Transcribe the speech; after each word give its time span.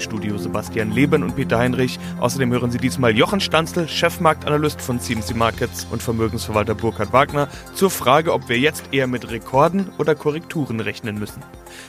Im 0.00 0.04
Studio 0.04 0.38
Sebastian 0.38 0.92
Leben 0.92 1.22
und 1.22 1.36
Peter 1.36 1.58
Heinrich. 1.58 1.98
Außerdem 2.20 2.50
hören 2.52 2.70
Sie 2.70 2.78
diesmal 2.78 3.14
Jochen 3.14 3.38
Stanzel, 3.38 3.86
Chefmarktanalyst 3.86 4.80
von 4.80 4.98
CMC 4.98 5.36
Markets 5.36 5.86
und 5.90 6.02
Vermögensverwalter 6.02 6.74
Burkhard 6.74 7.12
Wagner 7.12 7.48
zur 7.74 7.90
Frage, 7.90 8.32
ob 8.32 8.48
wir 8.48 8.58
jetzt 8.58 8.84
eher 8.92 9.06
mit 9.06 9.30
Rekorden 9.30 9.90
oder 9.98 10.14
Korrekturen 10.14 10.80
rechnen 10.80 11.18
müssen. 11.18 11.42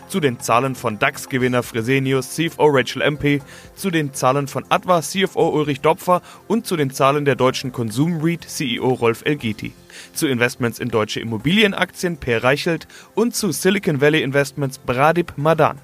Zu 0.10 0.20
den 0.20 0.42
Zahlen 0.42 0.76
von 0.76 1.00
DAX-Gewinner 1.00 1.64
Fresenius, 1.64 2.32
CFO 2.32 2.66
Rachel 2.66 3.02
MP, 3.02 3.42
zu 3.76 3.90
den 3.90 4.14
Zahlen 4.14 4.50
von 4.50 4.66
Adva, 4.68 5.02
CFO 5.02 5.48
Ulrich 5.48 5.80
Dopfer 5.80 6.22
und 6.50 6.68
zu 6.68 6.76
den 6.76 6.92
Zahlen 6.92 7.24
der 7.24 7.36
deutschen 7.36 7.72
Konsum 7.72 8.20
REIT, 8.22 8.44
CEO 8.44 8.90
Rolf 8.90 9.22
Elgeti 9.24 9.72
zu 10.14 10.28
Investments 10.28 10.80
in 10.80 10.90
deutsche 10.90 11.22
Immobilienaktien 11.22 12.18
Per 12.18 12.44
Reichelt 12.44 12.88
und 13.16 13.36
zu 13.36 13.52
Silicon 13.52 14.02
Valley 14.02 14.22
Investments 14.22 14.80
Bradip 14.80 15.34
Madan. 15.38 15.80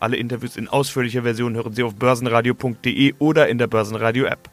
Alle 0.00 0.16
Interviews 0.16 0.56
in 0.56 0.66
ausführlicher 0.66 1.22
Version 1.22 1.54
hören 1.54 1.74
Sie 1.74 1.82
auf 1.82 1.94
börsenradio.de 1.94 3.14
oder 3.18 3.48
in 3.48 3.58
der 3.58 3.66
Börsenradio-App. 3.66 4.48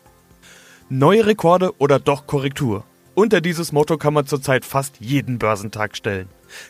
Neue 0.89 1.25
Rekorde 1.25 1.71
oder 1.77 1.99
doch 1.99 2.27
Korrektur? 2.27 2.83
Unter 3.15 3.41
dieses 3.41 3.71
Motto 3.71 3.97
kann 3.97 4.13
man 4.13 4.27
zurzeit 4.27 4.65
fast 4.65 4.99
jeden 4.99 5.39
Börsentag 5.39 5.95
stellen. 5.95 6.27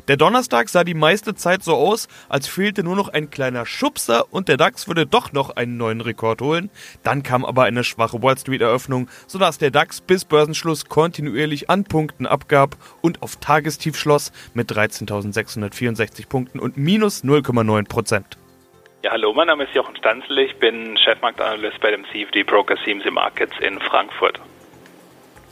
Der 0.08 0.16
Donnerstag 0.16 0.70
sah 0.70 0.84
die 0.84 0.94
meiste 0.94 1.36
Zeit 1.36 1.64
so 1.64 1.74
aus, 1.74 2.08
als 2.30 2.48
fehlte 2.48 2.84
nur 2.84 2.96
noch 2.96 3.10
ein 3.10 3.30
kleiner 3.30 3.66
Schubser 3.66 4.32
und 4.32 4.48
der 4.48 4.58
DAX 4.58 4.88
würde 4.88 5.06
doch 5.06 5.34
noch 5.34 5.50
einen 5.50 5.78
neuen 5.78 6.02
Rekord 6.02 6.42
holen. 6.42 6.70
Dann 7.04 7.24
kam 7.24 7.46
aber 7.46 7.64
eine 7.64 7.84
schwache 7.84 8.22
Wall 8.22 8.38
Street 8.38 8.62
Eröffnung, 8.62 9.10
sodass 9.26 9.58
der 9.58 9.72
DAX 9.72 10.02
bis 10.02 10.24
Börsenschluss 10.24 10.86
kontinuierlich 10.86 11.70
an 11.70 11.84
Punkten 11.84 12.26
abgab 12.26 12.78
und 13.02 13.24
auf 13.24 13.38
Tagestief 13.38 13.98
schloss 13.98 14.32
mit 14.54 14.72
13.664 14.72 16.28
Punkten 16.28 16.60
und 16.60 16.78
minus 16.78 17.24
0,9 17.24 17.88
Prozent. 17.88 18.38
Ja, 19.08 19.14
hallo, 19.14 19.32
mein 19.32 19.48
Name 19.48 19.64
ist 19.64 19.74
Jochen 19.74 19.96
Stanzel, 19.96 20.38
ich 20.40 20.58
bin 20.58 20.98
Chefmarktanalyst 20.98 21.80
bei 21.80 21.92
dem 21.92 22.04
CFD 22.12 22.44
Broker 22.44 22.76
CMC 22.84 23.10
Markets 23.10 23.54
in 23.62 23.80
Frankfurt. 23.80 24.38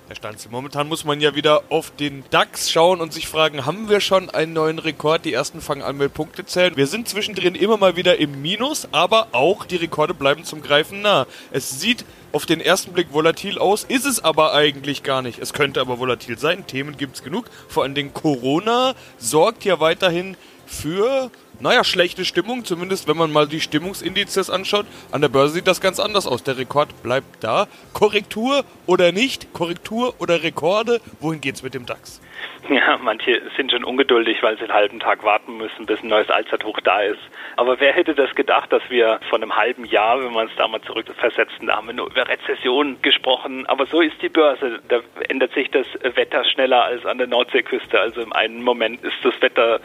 Herr 0.08 0.16
Stanzel, 0.18 0.52
momentan 0.52 0.90
muss 0.90 1.06
man 1.06 1.22
ja 1.22 1.36
wieder 1.36 1.64
auf 1.70 1.90
den 1.96 2.26
DAX 2.32 2.70
schauen 2.70 3.00
und 3.00 3.14
sich 3.14 3.30
fragen, 3.30 3.66
haben 3.66 3.88
wir 3.88 4.02
schon 4.02 4.30
einen 4.30 4.52
neuen 4.52 4.78
Rekord? 4.78 5.24
Die 5.24 5.32
ersten 5.32 5.62
fangen 5.62 5.84
an 5.84 5.96
mit 5.96 6.14
Punkte 6.14 6.46
zählen. 6.46 6.76
Wir 6.76 6.86
sind 6.86 7.08
zwischendrin 7.08 7.56
immer 7.56 7.78
mal 7.78 7.96
wieder 7.96 8.18
im 8.20 8.42
Minus, 8.42 8.90
aber 8.92 9.30
auch 9.32 9.64
die 9.64 9.78
Rekorde 9.78 10.14
bleiben 10.14 10.44
zum 10.44 10.62
Greifen 10.62 11.02
nah. 11.02 11.26
Es 11.52 11.80
sieht 11.80 12.04
auf 12.34 12.46
den 12.46 12.60
ersten 12.60 12.92
Blick 12.92 13.14
volatil 13.14 13.58
aus, 13.58 13.86
ist 13.86 14.06
es 14.06 14.22
aber 14.22 14.54
eigentlich 14.54 15.02
gar 15.02 15.22
nicht. 15.22 15.40
Es 15.40 15.54
könnte 15.54 15.80
aber 15.80 15.98
volatil 15.98 16.38
sein, 16.38 16.68
Themen 16.68 16.98
gibt 16.98 17.16
es 17.16 17.24
genug. 17.24 17.46
Vor 17.70 17.84
allen 17.84 17.96
Dingen 17.96 18.14
Corona 18.14 18.96
sorgt 19.18 19.64
ja 19.64 19.80
weiterhin 19.80 20.36
für 20.66 21.32
naja, 21.60 21.84
schlechte 21.84 22.26
Stimmung, 22.26 22.66
zumindest 22.66 23.08
wenn 23.08 23.18
man 23.18 23.32
mal 23.32 23.48
die 23.48 23.62
Stimmungsindizes 23.62 24.50
anschaut. 24.50 24.86
An 25.12 25.22
der 25.22 25.30
Börse 25.30 25.56
sieht 25.56 25.68
das 25.68 25.82
ganz 25.82 26.00
anders 26.00 26.28
aus. 26.28 26.44
Der 26.44 26.58
Rekord 26.58 27.04
bleibt 27.04 27.44
da. 27.44 27.68
Korrektur 27.94 28.66
oder 28.86 29.12
nicht? 29.12 29.54
Korrektur 29.54 30.16
oder 30.20 30.44
Rekorde? 30.44 31.02
Wohin 31.20 31.42
geht's 31.42 31.64
mit 31.64 31.74
dem 31.74 31.86
DAX? 31.86 32.20
Ja, 32.70 32.98
manche 33.02 33.42
sind 33.56 33.72
schon 33.72 33.84
ungeduldig, 33.84 34.42
weil 34.42 34.58
sie 34.58 34.64
einen 34.64 34.74
halben 34.74 35.00
Tag 35.00 35.24
warten 35.24 35.58
müssen, 35.58 35.86
bis 35.86 36.02
ein 36.02 36.10
neues 36.10 36.30
Allzeithoch 36.30 36.80
da 36.82 37.02
ist. 37.02 37.20
Aber 37.58 37.80
wer 37.80 37.94
hätte 37.94 38.16
das 38.16 38.34
gedacht, 38.34 38.72
dass 38.74 38.82
wir 38.90 39.20
vor 39.30 39.38
einem 39.38 39.56
halben 39.56 39.86
Jahr, 39.86 40.20
wenn 40.20 40.34
wir 40.34 40.42
uns 40.42 40.52
da 40.58 40.68
mal 40.68 40.82
zurückversetzen, 40.82 41.68
da 41.68 41.78
haben 41.78 41.88
wir 41.88 41.94
nur 41.94 42.08
über 42.08 42.28
Rezession 42.28 42.98
gesprochen. 43.02 43.66
Aber 43.68 43.86
so 43.86 44.02
ist 44.02 44.20
die 44.22 44.30
Börse. 44.30 44.80
Da 44.88 45.02
ändert 45.30 45.54
sich 45.54 45.70
das 45.70 45.86
Wetter 46.02 46.44
schneller 46.44 46.86
als 46.86 47.06
an 47.06 47.20
der 47.20 47.28
Nordseeküste. 47.28 48.00
Also 48.00 48.22
im 48.22 48.34
einen 48.34 48.64
Moment 48.64 49.04
ist 49.04 49.18
das 49.24 49.40
Wetter 49.42 49.80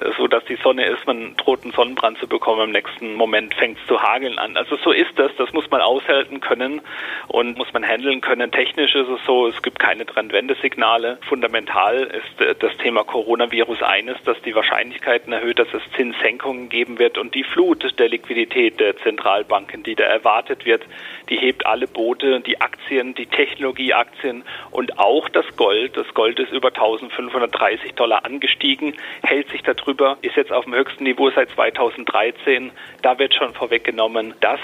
äh, 0.00 0.10
so, 0.16 0.28
dass 0.28 0.44
die 0.44 0.56
Sonne 0.56 0.86
ist, 0.86 1.06
man 1.06 1.36
droht 1.36 1.64
einen 1.64 1.72
Sonnenbrand 1.72 2.18
zu 2.18 2.28
bekommen. 2.28 2.62
Im 2.62 2.72
nächsten 2.72 3.14
Moment 3.14 3.54
fängt 3.54 3.78
es 3.78 3.86
zu 3.86 4.00
hageln 4.00 4.38
an. 4.38 4.56
Also 4.56 4.76
so 4.76 4.92
ist 4.92 5.18
das. 5.18 5.32
Das 5.36 5.52
muss 5.52 5.68
man 5.70 5.80
aushalten 5.80 6.40
können 6.40 6.80
und 7.26 7.58
muss 7.58 7.72
man 7.72 7.84
handeln 7.84 8.20
können. 8.20 8.52
Technisch 8.52 8.94
ist 8.94 9.08
es 9.08 9.20
so, 9.26 9.48
es 9.48 9.60
gibt 9.62 9.80
keine 9.80 10.06
Trendwendesignale. 10.06 11.18
Fundamental 11.28 11.89
ist 11.96 12.40
äh, 12.40 12.54
das 12.58 12.76
Thema 12.78 13.04
Coronavirus 13.04 13.82
eines, 13.82 14.16
dass 14.24 14.40
die 14.42 14.54
Wahrscheinlichkeiten 14.54 15.32
erhöht, 15.32 15.58
dass 15.58 15.68
es 15.72 15.82
Zinssenkungen 15.96 16.68
geben 16.68 16.98
wird 16.98 17.18
und 17.18 17.34
die 17.34 17.44
Flut 17.44 17.98
der 17.98 18.08
Liquidität 18.08 18.80
der 18.80 18.96
Zentralbanken, 18.96 19.82
die 19.82 19.94
da 19.94 20.04
erwartet 20.04 20.64
wird, 20.64 20.82
die 21.28 21.36
hebt 21.36 21.66
alle 21.66 21.86
Boote, 21.86 22.40
die 22.40 22.60
Aktien, 22.60 23.14
die 23.14 23.26
Technologieaktien 23.26 24.44
und 24.70 24.98
auch 24.98 25.28
das 25.28 25.46
Gold. 25.56 25.96
Das 25.96 26.12
Gold 26.14 26.38
ist 26.38 26.52
über 26.52 26.68
1530 26.68 27.94
Dollar 27.94 28.24
angestiegen, 28.24 28.94
hält 29.22 29.48
sich 29.50 29.62
darüber, 29.62 30.18
ist 30.22 30.36
jetzt 30.36 30.52
auf 30.52 30.64
dem 30.64 30.74
höchsten 30.74 31.04
Niveau 31.04 31.30
seit 31.30 31.50
2013. 31.50 32.70
Da 33.02 33.18
wird 33.18 33.34
schon 33.34 33.54
vorweggenommen, 33.54 34.34
dass 34.40 34.60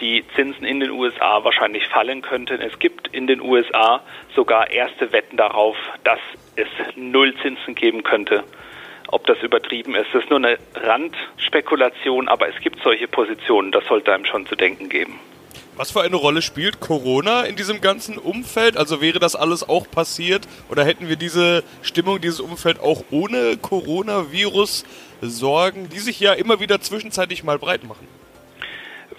die 0.00 0.24
Zinsen 0.34 0.64
in 0.64 0.80
den 0.80 0.90
USA 0.90 1.44
wahrscheinlich 1.44 1.86
fallen 1.88 2.22
könnten. 2.22 2.60
Es 2.60 2.78
gibt 2.78 3.08
in 3.08 3.26
den 3.26 3.40
USA 3.40 4.02
sogar 4.34 4.70
erste 4.70 5.12
Wetten 5.12 5.36
darauf, 5.36 5.76
dass 6.04 6.20
es 6.56 6.68
Nullzinsen 6.96 7.74
geben 7.74 8.02
könnte. 8.02 8.44
Ob 9.08 9.26
das 9.26 9.38
übertrieben 9.42 9.94
ist, 9.94 10.08
das 10.12 10.24
ist 10.24 10.30
nur 10.30 10.40
eine 10.40 10.58
Randspekulation, 10.74 12.28
aber 12.28 12.48
es 12.48 12.60
gibt 12.60 12.82
solche 12.82 13.06
Positionen, 13.06 13.70
das 13.70 13.84
sollte 13.86 14.12
einem 14.12 14.24
schon 14.24 14.46
zu 14.46 14.56
denken 14.56 14.88
geben. 14.88 15.18
Was 15.76 15.90
für 15.90 16.00
eine 16.00 16.16
Rolle 16.16 16.40
spielt 16.40 16.80
Corona 16.80 17.42
in 17.42 17.54
diesem 17.54 17.82
ganzen 17.82 18.16
Umfeld? 18.16 18.78
Also 18.78 19.02
wäre 19.02 19.18
das 19.18 19.36
alles 19.36 19.68
auch 19.68 19.88
passiert 19.90 20.48
oder 20.70 20.84
hätten 20.84 21.08
wir 21.08 21.16
diese 21.16 21.62
Stimmung, 21.82 22.18
dieses 22.18 22.40
Umfeld 22.40 22.80
auch 22.80 23.04
ohne 23.10 23.58
Coronavirus 23.58 24.84
Sorgen, 25.20 25.90
die 25.90 25.98
sich 25.98 26.18
ja 26.18 26.32
immer 26.32 26.60
wieder 26.60 26.80
zwischenzeitlich 26.80 27.44
mal 27.44 27.58
breit 27.58 27.84
machen? 27.84 28.08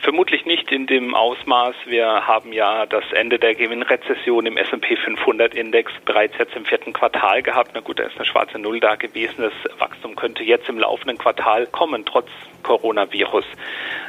Vermutlich 0.07 0.45
nicht 0.45 0.72
in 0.72 0.88
dem 0.88 1.13
Ausmaß. 1.13 1.75
Wir 1.85 2.25
haben 2.25 2.53
ja 2.53 2.85
das 2.85 3.03
Ende 3.12 3.40
der 3.40 3.56
Gewinnrezession 3.56 4.45
im 4.45 4.56
S&P 4.56 4.95
500 4.95 5.53
Index 5.53 5.91
bereits 6.06 6.38
jetzt 6.40 6.56
im 6.56 6.63
vierten 6.63 6.94
Quartal 6.94 7.44
gehabt. 7.44 7.72
Na 7.73 7.81
gut, 7.81 8.00
da 8.00 8.03
ist 8.03 8.16
eine 8.16 8.23
schwarze 8.23 8.57
Null 8.57 8.79
da 8.79 8.95
gewesen. 8.95 9.41
Das 9.41 9.79
Wachstum 9.79 10.16
könnte 10.16 10.45
jetzt 10.45 10.69
im 10.69 10.79
laufenden 10.79 11.18
Quartal 11.18 11.68
kommen, 11.68 12.06
trotz 12.06 12.29
Coronavirus. 12.63 13.45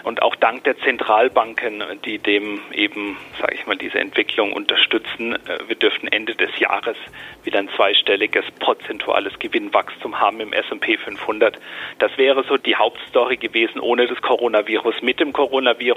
Und 0.05 0.23
auch 0.23 0.37
dank 0.37 0.65
der 0.65 0.79
Zentralbanken, 0.79 1.83
die 2.05 2.19
dem 2.19 2.61
eben, 2.73 3.17
sage 3.41 3.55
ich 3.55 3.67
mal, 3.67 3.77
diese 3.77 3.99
Entwicklung 3.99 4.53
unterstützen. 4.53 5.35
Äh, 5.35 5.69
wir 5.69 5.77
dürften 5.77 6.09
Ende 6.09 6.35
des 6.35 6.59
Jahres 6.59 6.97
wieder 7.45 7.59
ein 7.59 7.69
zweistelliges 7.77 8.45
prozentuales 8.59 9.39
Gewinnwachstum 9.39 10.19
haben 10.19 10.41
im 10.41 10.53
S&P 10.53 10.97
500. 10.97 11.59
Das 11.99 12.17
wäre 12.19 12.45
so 12.45 12.57
die 12.57 12.77
Hauptstory 12.77 13.37
gewesen 13.37 13.81
ohne 13.81 14.07
das 14.07 14.21
Coronavirus. 14.23 15.03
Mit 15.03 15.21
dem 15.21 15.33
Coronavirus, 15.33 15.88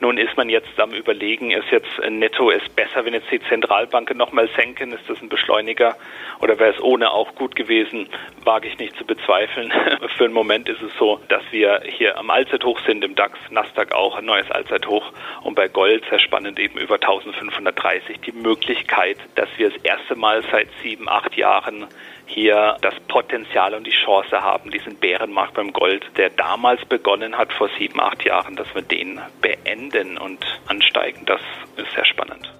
nun 0.00 0.18
ist 0.18 0.36
man 0.36 0.48
jetzt 0.48 0.78
am 0.78 0.92
überlegen, 0.92 1.50
ist 1.50 1.70
jetzt 1.70 1.98
netto 2.08 2.50
ist 2.50 2.74
besser, 2.74 3.04
wenn 3.04 3.14
jetzt 3.14 3.30
die 3.30 3.40
Zentralbanken 3.40 4.16
nochmal 4.16 4.48
senken, 4.56 4.92
ist 4.92 5.08
das 5.08 5.20
ein 5.20 5.28
Beschleuniger 5.28 5.96
oder 6.40 6.58
wäre 6.58 6.74
es 6.74 6.80
ohne 6.80 7.10
auch 7.10 7.34
gut 7.34 7.54
gewesen, 7.54 8.08
wage 8.44 8.68
ich 8.68 8.78
nicht 8.78 8.96
zu 8.96 9.04
bezweifeln. 9.04 9.72
Für 10.16 10.24
einen 10.24 10.34
Moment 10.34 10.68
ist 10.68 10.82
es 10.82 10.92
so, 10.98 11.20
dass 11.28 11.42
wir 11.50 11.82
hier 11.84 12.18
am 12.18 12.30
Allzeithoch 12.30 12.80
sind, 12.86 13.04
im 13.04 13.14
DAX, 13.14 13.38
Nasdaq 13.50 13.92
auch 13.92 14.16
ein 14.16 14.24
neues 14.24 14.50
Allzeithoch. 14.50 15.12
Und 15.42 15.54
bei 15.54 15.68
Gold 15.68 16.04
sehr 16.10 16.18
spannend 16.18 16.58
eben 16.58 16.78
über 16.78 16.94
1530 16.94 18.20
die 18.20 18.32
Möglichkeit, 18.32 19.18
dass 19.34 19.48
wir 19.56 19.70
das 19.70 19.82
erste 19.82 20.16
Mal 20.16 20.42
seit 20.50 20.68
sieben, 20.82 21.08
acht 21.08 21.36
Jahren 21.36 21.86
hier 22.26 22.76
das 22.80 22.94
Potenzial 23.08 23.74
und 23.74 23.86
die 23.86 23.92
Chance 24.04 24.40
haben, 24.40 24.70
diesen 24.70 24.96
Bärenmarkt 24.96 25.54
beim 25.54 25.72
Gold, 25.72 26.04
der 26.16 26.30
damals 26.30 26.84
begonnen 26.86 27.36
hat 27.36 27.52
vor 27.52 27.68
sieben, 27.78 28.00
acht 28.00 28.24
Jahren, 28.24 28.56
dass 28.56 28.72
wir 28.74 28.82
den 28.82 29.11
beenden 29.40 30.18
und 30.18 30.44
ansteigen. 30.66 31.24
Das 31.26 31.40
ist 31.76 31.92
sehr 31.94 32.04
spannend. 32.04 32.52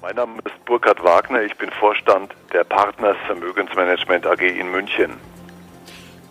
Mein 0.00 0.16
Name 0.16 0.38
ist 0.44 0.64
Burkhard 0.64 1.02
Wagner, 1.04 1.42
ich 1.42 1.54
bin 1.56 1.70
Vorstand 1.72 2.32
der 2.52 2.64
Partners 2.64 3.16
Vermögensmanagement 3.26 4.26
AG 4.26 4.40
in 4.40 4.70
München. 4.70 5.12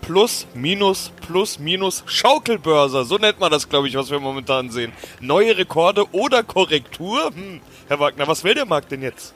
Plus, 0.01 0.47
Minus, 0.55 1.11
Plus, 1.27 1.59
Minus, 1.59 2.03
Schaukelbörse, 2.07 3.03
so 3.03 3.17
nennt 3.17 3.39
man 3.39 3.51
das, 3.51 3.69
glaube 3.69 3.87
ich, 3.87 3.95
was 3.95 4.09
wir 4.09 4.19
momentan 4.19 4.71
sehen. 4.71 4.91
Neue 5.19 5.55
Rekorde 5.55 6.11
oder 6.13 6.41
Korrektur? 6.41 7.27
Hm. 7.27 7.61
Herr 7.87 7.99
Wagner, 7.99 8.27
was 8.27 8.43
will 8.43 8.55
der 8.55 8.65
Markt 8.65 8.91
denn 8.91 9.03
jetzt? 9.03 9.35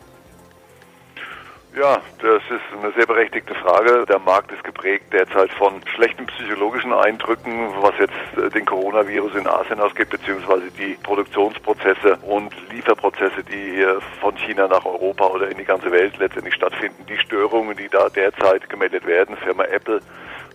Ja, 1.76 2.00
das 2.20 2.44
ist 2.52 2.84
eine 2.84 2.94
sehr 2.94 3.08
berechtigte 3.08 3.56
Frage. 3.56 4.06
Der 4.06 4.20
Markt 4.20 4.52
ist 4.52 4.64
geprägt 4.64 5.12
derzeit 5.12 5.52
von 5.54 5.82
schlechten 5.96 6.28
psychologischen 6.28 6.94
Eindrücken, 6.94 7.70
was 7.82 7.94
jetzt 7.98 8.38
äh, 8.38 8.48
den 8.52 8.64
Coronavirus 8.64 9.34
in 9.34 9.48
Asien 9.48 9.80
ausgeht, 9.80 10.12
beziehungsweise 10.12 10.70
die 10.78 10.96
Produktionsprozesse 11.02 12.20
und 12.28 12.54
Lieferprozesse, 12.72 13.44
die 13.44 13.72
hier 13.76 14.00
von 14.22 14.36
China 14.38 14.68
nach 14.68 14.86
Europa 14.86 15.26
oder 15.26 15.50
in 15.50 15.58
die 15.58 15.66
ganze 15.66 15.92
Welt 15.92 16.16
letztendlich 16.20 16.54
stattfinden. 16.54 17.08
Die 17.10 17.18
Störungen, 17.18 17.76
die 17.76 17.90
da 17.90 18.08
derzeit 18.08 18.70
gemeldet 18.70 19.08
werden, 19.08 19.36
Firma 19.38 19.64
Apple 19.64 20.00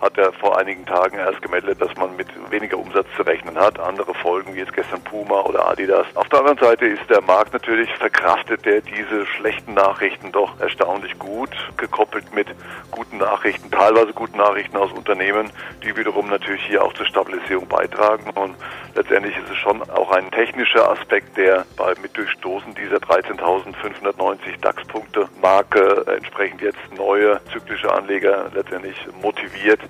hat 0.00 0.16
er 0.16 0.32
vor 0.32 0.58
einigen 0.58 0.86
Tagen 0.86 1.18
erst 1.18 1.42
gemeldet, 1.42 1.80
dass 1.80 1.94
man 1.96 2.14
mit 2.16 2.28
weniger 2.50 2.78
Umsatz 2.78 3.06
zu 3.16 3.22
rechnen 3.22 3.56
hat. 3.58 3.78
Andere 3.80 4.14
Folgen, 4.14 4.54
wie 4.54 4.60
jetzt 4.60 4.72
gestern 4.72 5.02
Puma 5.02 5.40
oder 5.42 5.68
Adidas. 5.68 6.06
Auf 6.14 6.28
der 6.28 6.40
anderen 6.40 6.58
Seite 6.58 6.86
ist 6.86 7.08
der 7.10 7.20
Markt 7.22 7.52
natürlich 7.52 7.92
verkraftet, 7.96 8.64
der 8.64 8.80
diese 8.80 9.26
schlechten 9.26 9.74
Nachrichten 9.74 10.32
doch 10.32 10.58
erstaunlich 10.60 11.18
gut, 11.18 11.50
gekoppelt 11.76 12.32
mit 12.34 12.46
guten 12.90 13.18
Nachrichten, 13.18 13.70
teilweise 13.70 14.12
guten 14.12 14.38
Nachrichten 14.38 14.76
aus 14.76 14.92
Unternehmen, 14.92 15.50
die 15.82 15.96
wiederum 15.96 16.28
natürlich 16.28 16.64
hier 16.64 16.84
auch 16.84 16.92
zur 16.92 17.06
Stabilisierung 17.06 17.66
beitragen. 17.66 18.30
Und 18.30 18.54
letztendlich 18.94 19.36
ist 19.36 19.50
es 19.50 19.56
schon 19.56 19.82
auch 19.90 20.10
ein 20.12 20.30
technischer 20.30 20.90
Aspekt, 20.90 21.36
der 21.36 21.66
bei 21.76 21.94
mit 22.02 22.16
Durchstoßen 22.16 22.74
dieser 22.74 22.98
13.590 22.98 24.60
DAX-Punkte 24.60 25.28
Marke 25.42 26.04
entsprechend 26.06 26.60
jetzt 26.62 26.78
neue 26.96 27.40
zyklische 27.52 27.92
Anleger 27.92 28.50
letztendlich 28.54 28.96
motiviert, 29.20 29.80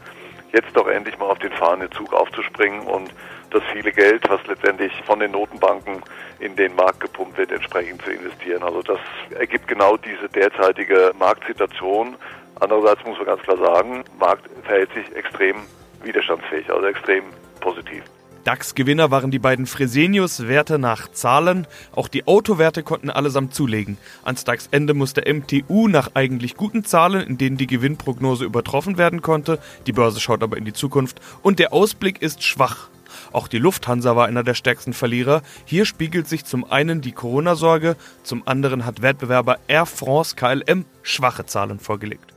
jetzt 0.52 0.74
doch 0.74 0.86
endlich 0.86 1.18
mal 1.18 1.26
auf 1.26 1.38
den 1.38 1.52
fahrenden 1.52 1.90
Zug 1.92 2.12
aufzuspringen 2.12 2.80
und 2.80 3.12
das 3.50 3.62
viele 3.72 3.92
Geld, 3.92 4.28
was 4.28 4.46
letztendlich 4.46 4.92
von 5.06 5.20
den 5.20 5.32
Notenbanken 5.32 6.02
in 6.38 6.54
den 6.56 6.74
Markt 6.74 7.00
gepumpt 7.00 7.38
wird, 7.38 7.52
entsprechend 7.52 8.02
zu 8.02 8.10
investieren. 8.10 8.62
Also 8.62 8.82
das 8.82 9.00
ergibt 9.38 9.68
genau 9.68 9.96
diese 9.96 10.28
derzeitige 10.28 11.12
Marktsituation. 11.18 12.16
Andererseits 12.60 13.04
muss 13.04 13.16
man 13.18 13.26
ganz 13.26 13.42
klar 13.42 13.58
sagen, 13.58 14.04
Markt 14.18 14.48
verhält 14.64 14.90
sich 14.92 15.14
extrem 15.14 15.56
widerstandsfähig, 16.02 16.70
also 16.70 16.86
extrem 16.86 17.24
positiv. 17.60 18.04
DAX-Gewinner 18.44 19.10
waren 19.10 19.30
die 19.30 19.38
beiden 19.38 19.66
Fresenius-Werte 19.66 20.78
nach 20.78 21.10
Zahlen. 21.10 21.66
Auch 21.94 22.08
die 22.08 22.26
Autowerte 22.26 22.82
konnten 22.82 23.10
allesamt 23.10 23.54
zulegen. 23.54 23.98
Ans 24.24 24.44
DAX-Ende 24.44 24.94
musste 24.94 25.22
MTU 25.32 25.88
nach 25.88 26.10
eigentlich 26.14 26.56
guten 26.56 26.84
Zahlen, 26.84 27.26
in 27.26 27.38
denen 27.38 27.56
die 27.56 27.66
Gewinnprognose 27.66 28.44
übertroffen 28.44 28.96
werden 28.96 29.22
konnte. 29.22 29.58
Die 29.86 29.92
Börse 29.92 30.20
schaut 30.20 30.42
aber 30.42 30.56
in 30.56 30.64
die 30.64 30.72
Zukunft. 30.72 31.20
Und 31.42 31.58
der 31.58 31.72
Ausblick 31.72 32.22
ist 32.22 32.42
schwach. 32.42 32.88
Auch 33.32 33.48
die 33.48 33.58
Lufthansa 33.58 34.16
war 34.16 34.26
einer 34.26 34.42
der 34.42 34.54
stärksten 34.54 34.92
Verlierer. 34.92 35.42
Hier 35.64 35.84
spiegelt 35.84 36.28
sich 36.28 36.44
zum 36.44 36.70
einen 36.70 37.00
die 37.00 37.12
Corona-Sorge, 37.12 37.96
zum 38.22 38.46
anderen 38.46 38.86
hat 38.86 39.02
Wettbewerber 39.02 39.58
Air 39.66 39.86
France 39.86 40.36
KLM 40.36 40.84
schwache 41.02 41.46
Zahlen 41.46 41.80
vorgelegt. 41.80 42.32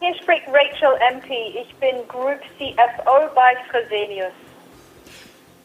Hier 0.00 0.14
spricht 0.16 0.46
Rachel 0.48 0.98
MP. 1.12 1.32
Ich 1.62 1.74
bin 1.76 1.96
Group 2.08 2.40
CFO 2.58 3.34
bei 3.34 3.56
Fresenius. 3.70 4.32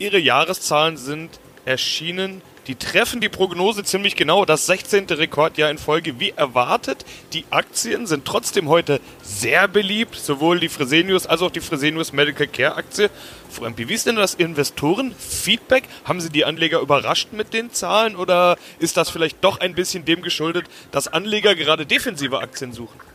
Ihre 0.02 0.18
Jahreszahlen 0.18 0.96
sind 0.96 1.42
erschienen. 1.66 2.42
Die 2.68 2.76
treffen 2.76 3.20
die 3.20 3.28
Prognose 3.28 3.84
ziemlich 3.84 4.16
genau. 4.16 4.46
Das 4.46 4.66
16. 4.66 5.08
Rekordjahr 5.08 5.70
in 5.70 5.78
Folge 5.78 6.22
wie 6.22 6.30
erwartet. 6.30 7.04
Die 7.34 7.44
Aktien 7.50 8.08
sind 8.08 8.24
trotzdem 8.24 8.70
heute 8.70 9.02
sehr 9.22 9.68
beliebt. 9.68 10.16
Sowohl 10.16 10.62
die 10.62 10.70
Fresenius 10.70 11.28
als 11.28 11.42
auch 11.42 11.52
die 11.52 11.60
Fresenius 11.60 12.14
Medical 12.14 12.48
Care 12.48 12.78
Aktie. 12.78 13.10
Frau 13.50 13.66
MP, 13.66 13.90
wie 13.90 13.94
ist 13.94 14.06
denn 14.06 14.16
das 14.16 14.36
Investorenfeedback? 14.36 15.84
Haben 16.06 16.22
Sie 16.22 16.30
die 16.30 16.46
Anleger 16.46 16.80
überrascht 16.80 17.34
mit 17.34 17.54
den 17.54 17.74
Zahlen 17.74 18.16
oder 18.16 18.58
ist 18.80 18.96
das 18.96 19.10
vielleicht 19.10 19.44
doch 19.44 19.60
ein 19.60 19.76
bisschen 19.76 20.06
dem 20.06 20.22
geschuldet, 20.22 20.68
dass 20.92 21.10
Anleger 21.10 21.56
gerade 21.56 21.86
defensive 21.86 22.40
Aktien 22.40 22.72
suchen? 22.72 23.09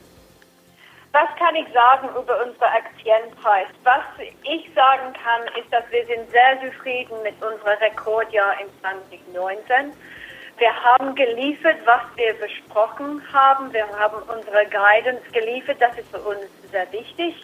Was 1.15 1.29
kann 1.39 1.55
ich 1.55 1.73
sagen 1.73 2.09
über 2.09 2.43
unseren 2.43 2.73
Aktienpreis? 2.75 3.69
Was 3.85 4.03
ich 4.19 4.69
sagen 4.75 5.13
kann, 5.13 5.43
ist, 5.57 5.73
dass 5.73 5.85
wir 5.93 6.05
sind 6.07 6.29
sehr 6.33 6.59
zufrieden 6.61 7.15
mit 7.23 7.35
unserem 7.41 7.79
Rekordjahr 7.79 8.57
in 8.61 8.67
2019. 8.81 9.93
Wir 10.59 10.75
haben 10.83 11.15
geliefert, 11.15 11.77
was 11.85 12.01
wir 12.17 12.35
versprochen 12.35 13.23
haben. 13.33 13.73
Wir 13.73 13.87
haben 13.97 14.23
unsere 14.23 14.67
Guidance 14.67 15.23
geliefert. 15.31 15.77
Das 15.79 15.97
ist 15.97 16.11
für 16.11 16.19
uns 16.19 16.51
sehr 16.73 16.91
wichtig. 16.91 17.37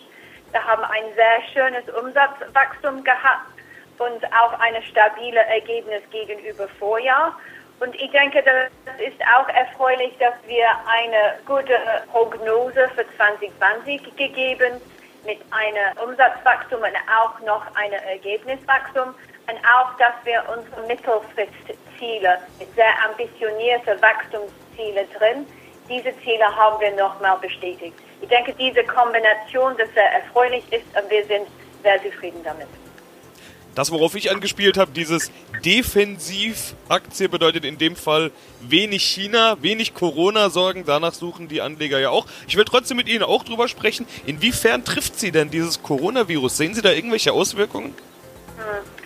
Wir 0.51 0.67
haben 0.67 0.83
ein 0.83 1.05
sehr 1.15 1.41
schönes 1.53 1.89
Umsatzwachstum 1.95 3.05
gehabt 3.05 3.55
und 3.99 4.25
auch 4.35 4.59
ein 4.59 4.83
stabiles 4.83 5.47
Ergebnis 5.47 6.03
gegenüber 6.11 6.67
Vorjahr. 6.81 7.39
Und 7.81 7.95
ich 7.95 8.11
denke, 8.11 8.43
das 8.43 9.01
ist 9.01 9.21
auch 9.35 9.49
erfreulich, 9.49 10.13
dass 10.19 10.35
wir 10.47 10.67
eine 10.87 11.39
gute 11.47 11.75
Prognose 12.13 12.91
für 12.95 13.07
2020 13.17 14.17
gegeben 14.17 14.81
mit 15.25 15.39
einem 15.51 15.97
Umsatzwachstum 16.05 16.81
und 16.81 16.95
auch 17.09 17.41
noch 17.41 17.65
einem 17.77 18.01
Ergebniswachstum 18.07 19.15
und 19.49 19.59
auch, 19.65 19.97
dass 19.97 20.13
wir 20.25 20.45
unsere 20.55 20.87
Mittelfristziele 20.87 22.39
mit 22.59 22.75
sehr 22.75 22.93
ambitionierten 23.09 24.01
Wachstumszielen 24.03 25.07
drin, 25.19 25.47
diese 25.89 26.17
Ziele 26.21 26.45
haben 26.55 26.81
wir 26.81 26.93
nochmal 26.93 27.39
bestätigt. 27.39 27.97
Ich 28.21 28.29
denke, 28.29 28.53
diese 28.55 28.85
Kombination, 28.85 29.77
dass 29.79 29.93
sehr 29.95 30.13
erfreulich 30.13 30.65
ist 30.71 30.87
und 30.97 31.11
wir 31.11 31.25
sind 31.25 31.49
sehr 31.83 32.01
zufrieden 32.03 32.43
damit. 32.45 32.69
Das, 33.75 33.93
worauf 33.93 34.15
ich 34.17 34.31
angespielt 34.31 34.77
habe, 34.77 34.91
dieses 34.91 35.31
Defensivaktie 35.65 37.29
bedeutet 37.29 37.65
in 37.65 37.79
dem 37.79 37.95
Fall 37.95 38.33
wenig 38.61 39.05
China, 39.05 39.57
wenig 39.61 39.95
Corona-Sorgen. 39.95 40.85
Danach 40.85 41.15
suchen 41.15 41.49
die 41.49 41.61
Anleger 41.61 42.01
ja 42.01 42.11
auch. 42.11 42.27
Ich 42.49 42.57
will 42.57 42.65
trotzdem 42.65 42.97
mit 42.97 43.09
Ihnen 43.09 43.23
auch 43.23 43.45
drüber 43.45 43.69
sprechen. 43.69 44.07
Inwiefern 44.27 44.85
trifft 44.85 45.19
Sie 45.19 45.31
denn 45.31 45.51
dieses 45.51 45.83
Coronavirus? 45.83 46.57
Sehen 46.57 46.75
Sie 46.75 46.83
da 46.83 46.91
irgendwelche 46.91 47.33
Auswirkungen? 47.33 47.95
Hm. 48.57 49.01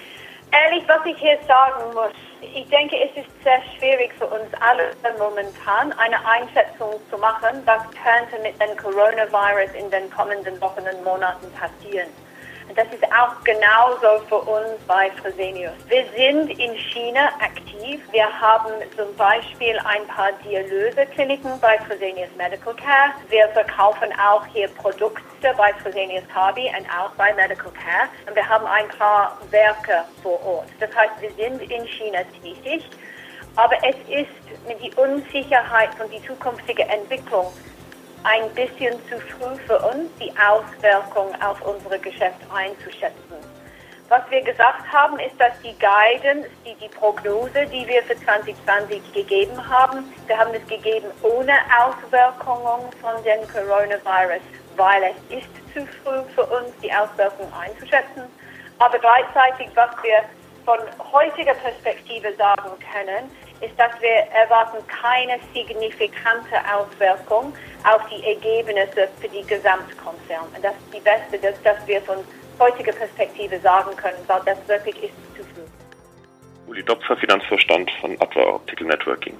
Ehrlich, 0.50 0.84
was 0.86 1.04
ich 1.04 1.18
hier 1.18 1.38
sagen 1.48 1.92
muss, 1.94 2.12
ich 2.40 2.68
denke, 2.68 2.96
es 2.96 3.10
ist 3.16 3.30
sehr 3.42 3.60
schwierig 3.76 4.12
für 4.16 4.26
uns 4.26 4.46
alle 4.60 4.92
momentan 5.18 5.92
eine 5.98 6.16
Einschätzung 6.24 6.94
zu 7.10 7.18
machen, 7.18 7.60
was 7.64 7.82
könnte 7.90 8.40
mit 8.42 8.54
dem 8.60 8.76
Coronavirus 8.76 9.74
in 9.76 9.90
den 9.90 10.08
kommenden 10.10 10.60
Wochen 10.60 10.82
und 10.82 11.04
Monaten 11.04 11.50
passieren. 11.52 12.08
Das 12.72 12.88
ist 12.92 13.04
auch 13.04 13.44
genauso 13.44 14.24
für 14.28 14.38
uns 14.38 14.80
bei 14.88 15.10
Fresenius. 15.22 15.74
Wir 15.86 16.04
sind 16.16 16.58
in 16.58 16.74
China 16.74 17.28
aktiv. 17.40 18.00
Wir 18.10 18.26
haben 18.40 18.72
zum 18.96 19.14
Beispiel 19.16 19.78
ein 19.84 20.04
paar 20.08 20.32
Dialysekliniken 20.44 21.60
bei 21.60 21.78
Fresenius 21.78 22.30
Medical 22.36 22.74
Care. 22.74 23.12
Wir 23.28 23.48
verkaufen 23.50 24.08
auch 24.18 24.44
hier 24.46 24.66
Produkte 24.68 25.54
bei 25.56 25.72
Fresenius 25.74 26.24
Kabi 26.32 26.72
und 26.76 26.88
auch 26.90 27.10
bei 27.10 27.32
Medical 27.34 27.70
Care. 27.70 28.08
Und 28.26 28.34
wir 28.34 28.48
haben 28.48 28.66
ein 28.66 28.88
paar 28.88 29.38
Werke 29.50 30.04
vor 30.22 30.44
Ort. 30.44 30.68
Das 30.80 30.90
heißt, 30.96 31.20
wir 31.20 31.30
sind 31.34 31.62
in 31.70 31.86
China 31.86 32.20
tätig. 32.42 32.88
Aber 33.56 33.76
es 33.84 33.94
ist 34.08 34.66
mit 34.66 34.82
die 34.82 34.92
Unsicherheit 34.96 35.94
von 35.94 36.10
die 36.10 36.20
zukünftige 36.26 36.82
Entwicklung 36.84 37.52
ein 38.24 38.48
bisschen 38.54 38.94
zu 39.08 39.20
früh 39.20 39.54
für 39.66 39.78
uns, 39.78 40.10
die 40.18 40.32
Auswirkungen 40.38 41.40
auf 41.42 41.60
unsere 41.62 41.98
Geschäft 41.98 42.40
einzuschätzen. 42.52 43.36
Was 44.08 44.22
wir 44.30 44.42
gesagt 44.42 44.90
haben, 44.92 45.18
ist, 45.18 45.38
dass 45.38 45.52
die 45.62 45.74
Guidance, 45.78 46.48
die, 46.64 46.74
die 46.74 46.88
Prognose, 46.88 47.66
die 47.66 47.86
wir 47.86 48.02
für 48.02 48.16
2020 48.16 49.12
gegeben 49.12 49.56
haben, 49.68 50.12
wir 50.26 50.38
haben 50.38 50.54
es 50.54 50.66
gegeben 50.68 51.06
ohne 51.22 51.54
Auswirkungen 51.78 52.90
von 53.00 53.22
dem 53.24 53.48
Coronavirus, 53.48 54.42
weil 54.76 55.02
es 55.04 55.38
ist 55.38 55.48
zu 55.72 55.86
früh 55.86 56.22
für 56.34 56.44
uns, 56.44 56.70
die 56.82 56.92
Auswirkungen 56.92 57.52
einzuschätzen. 57.54 58.24
Aber 58.78 58.98
gleichzeitig, 58.98 59.68
was 59.74 59.90
wir 60.02 60.24
von 60.64 60.78
heutiger 61.12 61.54
Perspektive 61.54 62.34
sagen 62.36 62.70
können, 62.92 63.30
ist, 63.60 63.78
dass 63.78 63.92
wir 64.00 64.10
erwarten 64.32 64.78
keine 64.86 65.38
signifikante 65.52 66.56
Auswirkung 66.72 67.54
auf 67.84 68.02
die 68.08 68.22
Ergebnisse 68.24 69.08
für 69.20 69.28
die 69.28 69.42
Gesamtkonzern. 69.42 70.46
Und 70.54 70.64
das 70.64 70.72
ist 70.74 70.94
die 70.94 71.00
beste, 71.00 71.38
dass, 71.38 71.60
dass 71.62 71.86
wir 71.86 72.00
von 72.02 72.16
heutiger 72.58 72.92
Perspektive 72.92 73.58
sagen 73.60 73.96
können, 73.96 74.18
weil 74.26 74.40
das 74.44 74.58
wirklich 74.68 74.96
ist 74.96 75.14
zu 75.36 75.42
früh. 75.42 75.62
Uli 76.66 76.82
Dopfer, 76.82 77.16
Finanzvorstand 77.16 77.90
von 78.00 78.16
Adva 78.20 78.54
Optical 78.54 78.86
Networking. 78.86 79.34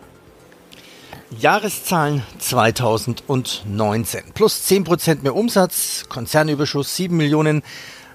Jahreszahlen 1.30 2.22
2019. 2.38 4.32
Plus 4.34 4.70
10% 4.70 5.22
mehr 5.22 5.34
Umsatz, 5.34 6.06
Konzernüberschuss 6.08 6.94
7 6.96 7.16
Millionen 7.16 7.62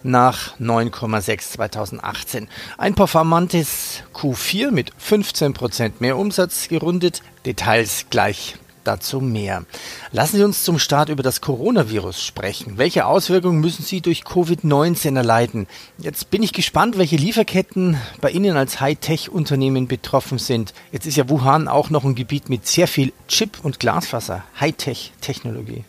nach 0.03 0.58
9,6 0.60 1.51
2018. 1.51 2.48
Ein 2.77 2.96
performantes 2.96 4.03
Q4 4.13 4.72
mit 4.72 4.94
15% 4.96 5.94
mehr 6.00 6.18
Umsatz 6.18 6.68
gerundet. 6.68 7.22
Details 7.46 8.06
gleich 8.10 8.56
dazu 8.84 9.20
mehr. 9.22 9.65
Lassen 10.12 10.38
Sie 10.38 10.44
uns 10.44 10.63
zum 10.63 10.79
Start 10.79 11.10
über 11.10 11.24
das 11.24 11.41
Coronavirus 11.41 12.25
sprechen. 12.25 12.77
Welche 12.77 13.06
Auswirkungen 13.06 13.60
müssen 13.60 13.84
Sie 13.84 14.01
durch 14.01 14.24
Covid-19 14.24 15.15
erleiden? 15.15 15.68
Jetzt 15.98 16.32
bin 16.32 16.44
ich 16.44 16.53
gespannt, 16.53 16.98
welche 16.98 17.18
Lieferketten 17.18 17.98
bei 18.22 18.32
Ihnen 18.32 18.58
als 18.58 18.82
Hightech-Unternehmen 18.82 19.88
betroffen 19.88 20.39
sind. 20.39 20.74
Jetzt 20.91 21.06
ist 21.06 21.18
ja 21.18 21.29
Wuhan 21.29 21.68
auch 21.68 21.89
noch 21.89 22.03
ein 22.03 22.15
Gebiet 22.15 22.50
mit 22.50 22.65
sehr 22.68 22.88
viel 22.88 23.13
Chip- 23.27 23.63
und 23.63 23.79
Glasfaser, 23.79 24.44
Hightech-Technologie. 24.60 25.84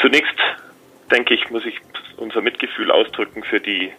Zunächst 0.00 0.38
denke 1.10 1.34
ich, 1.34 1.50
muss 1.50 1.64
ich 1.66 1.80
unser 2.16 2.40
Mitgefühl 2.40 2.90
ausdrücken 2.90 3.42
für 3.42 3.60
die, 3.60 3.92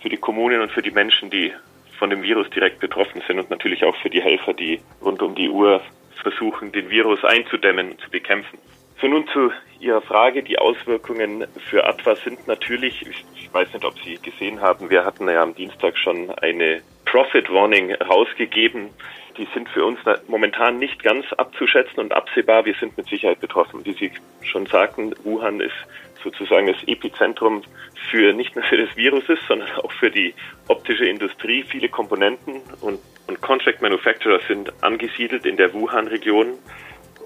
für 0.00 0.08
die 0.08 0.16
Kommunen 0.16 0.60
und 0.60 0.70
für 0.70 0.82
die 0.82 0.90
Menschen, 0.90 1.30
die 1.30 1.52
von 1.98 2.10
dem 2.10 2.22
Virus 2.22 2.48
direkt 2.50 2.80
betroffen 2.80 3.22
sind 3.26 3.38
und 3.38 3.50
natürlich 3.50 3.84
auch 3.84 3.96
für 3.96 4.10
die 4.10 4.22
Helfer, 4.22 4.52
die 4.52 4.80
rund 5.02 5.22
um 5.22 5.34
die 5.34 5.48
Uhr 5.48 5.80
versuchen, 6.22 6.72
den 6.72 6.90
Virus 6.90 7.24
einzudämmen 7.24 7.92
und 7.92 8.00
zu 8.00 8.10
bekämpfen. 8.10 8.58
So 9.00 9.06
nun 9.06 9.26
zu 9.28 9.52
Ihrer 9.78 10.00
Frage. 10.00 10.42
Die 10.42 10.58
Auswirkungen 10.58 11.46
für 11.68 11.86
Atlas 11.86 12.22
sind 12.24 12.46
natürlich, 12.46 13.02
ich 13.06 13.52
weiß 13.52 13.72
nicht, 13.74 13.84
ob 13.84 13.98
Sie 14.00 14.16
gesehen 14.16 14.60
haben, 14.60 14.88
wir 14.88 15.04
hatten 15.04 15.28
ja 15.28 15.42
am 15.42 15.54
Dienstag 15.54 15.98
schon 15.98 16.30
eine 16.30 16.80
Profit 17.04 17.50
Warning 17.50 17.94
rausgegeben. 17.94 18.90
Die 19.38 19.46
sind 19.52 19.68
für 19.68 19.84
uns 19.84 19.98
momentan 20.28 20.78
nicht 20.78 21.02
ganz 21.02 21.30
abzuschätzen 21.34 21.98
und 21.98 22.12
absehbar. 22.12 22.64
Wir 22.64 22.74
sind 22.74 22.96
mit 22.96 23.06
Sicherheit 23.08 23.40
betroffen. 23.40 23.84
Wie 23.84 23.92
Sie 23.92 24.10
schon 24.42 24.66
sagten, 24.66 25.14
Wuhan 25.24 25.60
ist 25.60 25.74
sozusagen 26.22 26.66
das 26.66 26.82
Epizentrum 26.86 27.62
für 28.10 28.32
nicht 28.32 28.56
nur 28.56 28.64
für 28.64 28.78
das 28.78 28.96
Virus 28.96 29.24
sondern 29.46 29.70
auch 29.82 29.92
für 29.92 30.10
die 30.10 30.34
optische 30.68 31.06
Industrie. 31.06 31.62
Viele 31.64 31.88
Komponenten 31.88 32.62
und, 32.80 32.98
und 33.26 33.40
Contract 33.42 33.82
Manufacturer 33.82 34.40
sind 34.48 34.72
angesiedelt 34.82 35.44
in 35.44 35.56
der 35.56 35.72
Wuhan-Region. 35.72 36.54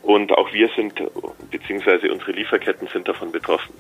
Und 0.03 0.33
auch 0.33 0.53
wir 0.53 0.69
sind, 0.77 1.01
beziehungsweise 1.51 2.11
unsere 2.11 2.33
Lieferketten 2.33 2.89
sind 2.89 3.07
davon 3.07 3.31
betroffen. 3.31 3.75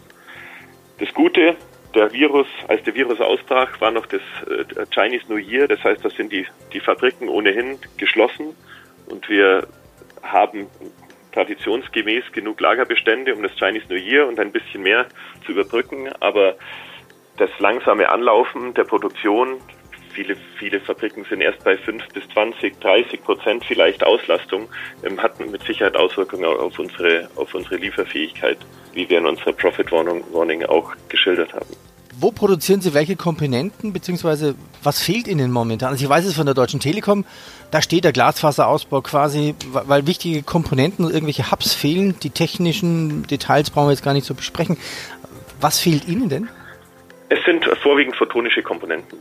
Das 0.98 1.12
Gute, 1.14 1.56
der 1.94 2.12
Virus, 2.12 2.46
als 2.68 2.82
der 2.84 2.94
Virus 2.94 3.20
ausbrach, 3.20 3.80
war 3.80 3.90
noch 3.90 4.06
das 4.06 4.20
äh, 4.46 4.86
Chinese 4.92 5.24
New 5.28 5.38
Year. 5.38 5.68
Das 5.68 5.82
heißt, 5.82 6.04
da 6.04 6.10
sind 6.10 6.32
die, 6.32 6.46
die 6.72 6.80
Fabriken 6.80 7.28
ohnehin 7.28 7.78
geschlossen 7.96 8.54
und 9.06 9.28
wir 9.28 9.66
haben 10.22 10.68
traditionsgemäß 11.32 12.32
genug 12.32 12.60
Lagerbestände, 12.60 13.34
um 13.34 13.42
das 13.42 13.52
Chinese 13.56 13.86
New 13.88 13.96
Year 13.96 14.26
und 14.26 14.38
ein 14.40 14.52
bisschen 14.52 14.82
mehr 14.82 15.06
zu 15.44 15.52
überbrücken. 15.52 16.08
Aber 16.20 16.56
das 17.36 17.50
langsame 17.58 18.08
Anlaufen 18.08 18.74
der 18.74 18.84
Produktion, 18.84 19.60
viele, 20.12 20.36
viele 20.58 20.80
Fabriken 20.80 21.24
sind 21.28 21.40
erst 21.40 21.62
bei 21.64 21.76
5 21.76 22.06
bis 22.08 22.28
20, 22.32 22.80
30 22.80 23.22
Prozent 23.22 23.64
vielleicht 23.64 24.04
Auslastung, 24.04 24.68
ähm, 25.04 25.20
hat 25.22 25.38
mit 25.40 25.62
Sicherheit 25.62 25.96
Auswirkungen 25.96 26.44
auf 26.44 26.78
unsere, 26.78 27.28
auf 27.36 27.54
unsere 27.54 27.76
Lieferfähigkeit, 27.76 28.58
wie 28.92 29.08
wir 29.08 29.18
in 29.18 29.26
unserer 29.26 29.52
Profit 29.52 29.90
Warning 29.92 30.64
auch 30.64 30.92
geschildert 31.08 31.52
haben. 31.52 31.66
Wo 32.18 32.32
produzieren 32.32 32.82
Sie 32.82 32.92
welche 32.92 33.16
Komponenten, 33.16 33.94
beziehungsweise 33.94 34.54
was 34.82 35.00
fehlt 35.00 35.26
Ihnen 35.26 35.50
momentan? 35.50 35.90
Also 35.90 36.04
ich 36.04 36.10
weiß 36.10 36.26
es 36.26 36.34
von 36.34 36.44
der 36.44 36.54
Deutschen 36.54 36.78
Telekom, 36.78 37.24
da 37.70 37.80
steht 37.80 38.04
der 38.04 38.12
Glasfaserausbau 38.12 39.00
quasi, 39.00 39.54
weil 39.72 40.06
wichtige 40.06 40.42
Komponenten 40.42 41.04
und 41.06 41.14
irgendwelche 41.14 41.50
Hubs 41.50 41.72
fehlen. 41.72 42.16
Die 42.22 42.28
technischen 42.28 43.26
Details 43.26 43.70
brauchen 43.70 43.86
wir 43.86 43.92
jetzt 43.92 44.04
gar 44.04 44.12
nicht 44.12 44.26
so 44.26 44.34
besprechen. 44.34 44.76
Was 45.60 45.78
fehlt 45.78 46.06
Ihnen 46.08 46.28
denn? 46.28 46.48
Es 47.30 47.42
sind 47.44 47.64
vorwiegend 47.82 48.16
photonische 48.16 48.62
Komponenten 48.62 49.18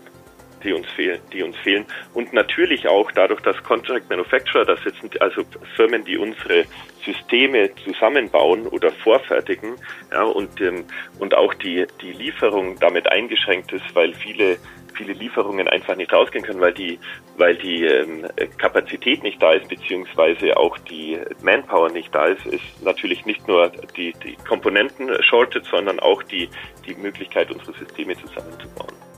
die 0.63 0.73
uns 0.73 0.87
fehlen, 0.91 1.19
die 1.31 1.43
uns 1.43 1.57
fehlen. 1.57 1.85
Und 2.13 2.33
natürlich 2.33 2.87
auch 2.87 3.11
dadurch, 3.11 3.41
dass 3.41 3.61
Contract 3.63 4.09
Manufacturer, 4.09 4.65
das 4.65 4.79
sind 4.83 5.21
also 5.21 5.43
Firmen, 5.75 6.03
die 6.05 6.17
unsere 6.17 6.65
Systeme 7.05 7.69
zusammenbauen 7.83 8.67
oder 8.67 8.91
vorfertigen, 8.91 9.75
ja, 10.11 10.23
und, 10.23 10.59
ähm, 10.61 10.85
und 11.19 11.35
auch 11.35 11.53
die, 11.53 11.85
die 12.01 12.11
Lieferung 12.11 12.77
damit 12.79 13.11
eingeschränkt 13.11 13.71
ist, 13.71 13.95
weil 13.95 14.13
viele 14.13 14.57
viele 14.99 15.13
Lieferungen 15.13 15.67
einfach 15.69 15.95
nicht 15.95 16.11
rausgehen 16.11 16.43
können, 16.43 16.59
weil 16.59 16.73
die, 16.73 16.99
weil 17.37 17.55
die 17.55 17.85
ähm, 17.85 18.25
Kapazität 18.57 19.23
nicht 19.23 19.41
da 19.41 19.53
ist, 19.53 19.69
beziehungsweise 19.69 20.57
auch 20.57 20.77
die 20.77 21.17
Manpower 21.41 21.89
nicht 21.89 22.13
da 22.13 22.25
ist, 22.25 22.45
ist 22.45 22.83
natürlich 22.83 23.25
nicht 23.25 23.47
nur 23.47 23.71
die, 23.95 24.13
die 24.25 24.35
Komponenten 24.47 25.09
shorted, 25.23 25.65
sondern 25.65 25.99
auch 25.99 26.21
die, 26.23 26.49
die 26.85 26.95
Möglichkeit, 26.95 27.49
unsere 27.49 27.73
Systeme 27.73 28.15
zusammenzubauen. 28.17 29.08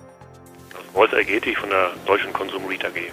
Wolter 0.93 1.17
Ergeti 1.17 1.55
von 1.55 1.69
der 1.69 1.91
Deutschen 2.05 2.33
Konsumrit 2.33 2.83
AG. 2.86 3.12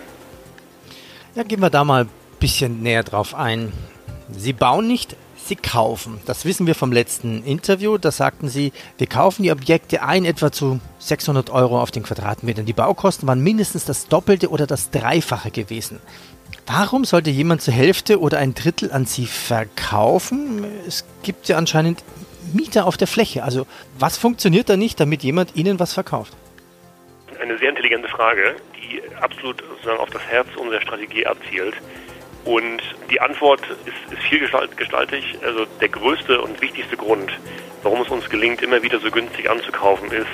Ja, 1.35 1.43
gehen 1.43 1.61
wir 1.61 1.71
da 1.71 1.85
mal 1.85 2.05
ein 2.05 2.11
bisschen 2.41 2.83
näher 2.83 3.05
drauf 3.05 3.35
ein. 3.35 3.73
Sie 4.31 4.53
bauen 4.53 4.87
nicht, 4.87 5.17
Sie 5.37 5.57
kaufen. 5.57 6.21
Das 6.27 6.45
wissen 6.45 6.67
wir 6.67 6.75
vom 6.75 6.93
letzten 6.93 7.43
Interview. 7.43 7.97
Da 7.97 8.11
sagten 8.11 8.49
Sie, 8.49 8.73
wir 8.99 9.07
kaufen 9.07 9.45
die 9.45 9.51
Objekte 9.51 10.03
ein 10.03 10.27
etwa 10.27 10.53
zu 10.53 10.81
600 10.99 11.49
Euro 11.49 11.81
auf 11.81 11.91
den 11.91 12.03
Quadratmetern. 12.03 12.67
Die 12.67 12.75
Baukosten 12.75 13.27
waren 13.27 13.43
mindestens 13.43 13.87
das 13.87 14.09
Doppelte 14.09 14.51
oder 14.51 14.67
das 14.67 14.91
Dreifache 14.91 15.51
gewesen. 15.51 16.01
Warum 16.67 17.05
sollte 17.05 17.31
jemand 17.31 17.63
zur 17.63 17.73
Hälfte 17.73 18.21
oder 18.21 18.39
ein 18.39 18.55
Drittel 18.55 18.93
an 18.93 19.07
Sie 19.07 19.27
verkaufen? 19.27 20.67
Es 20.87 21.05
gibt 21.23 21.49
ja 21.49 21.57
anscheinend 21.57 22.05
Mieter 22.53 22.85
auf 22.85 22.99
der 22.99 23.07
Fläche. 23.07 23.43
Also 23.43 23.67
was 23.99 24.19
funktioniert 24.19 24.69
da 24.69 24.77
nicht, 24.77 25.01
damit 25.01 25.23
jemand 25.23 25.57
Ihnen 25.57 25.81
was 25.81 25.95
verkauft? 25.95 26.35
Intelligente 27.79 28.09
Frage, 28.09 28.57
die 28.77 29.01
absolut 29.21 29.63
sozusagen 29.63 30.01
auf 30.01 30.11
das 30.11 30.23
Herz 30.27 30.49
unserer 30.57 30.81
Strategie 30.81 31.25
abzielt. 31.25 31.75
Und 32.45 32.83
die 33.11 33.21
Antwort 33.21 33.61
ist, 33.87 34.13
ist 34.13 34.23
vielgestaltig. 34.23 35.39
Also 35.45 35.65
der 35.81 35.89
größte 35.89 36.41
und 36.41 36.61
wichtigste 36.61 36.97
Grund, 36.97 37.31
warum 37.83 38.01
es 38.03 38.09
uns 38.09 38.29
gelingt, 38.29 38.63
immer 38.63 38.83
wieder 38.83 38.99
so 38.99 39.11
günstig 39.11 39.49
anzukaufen, 39.49 40.11
ist, 40.11 40.27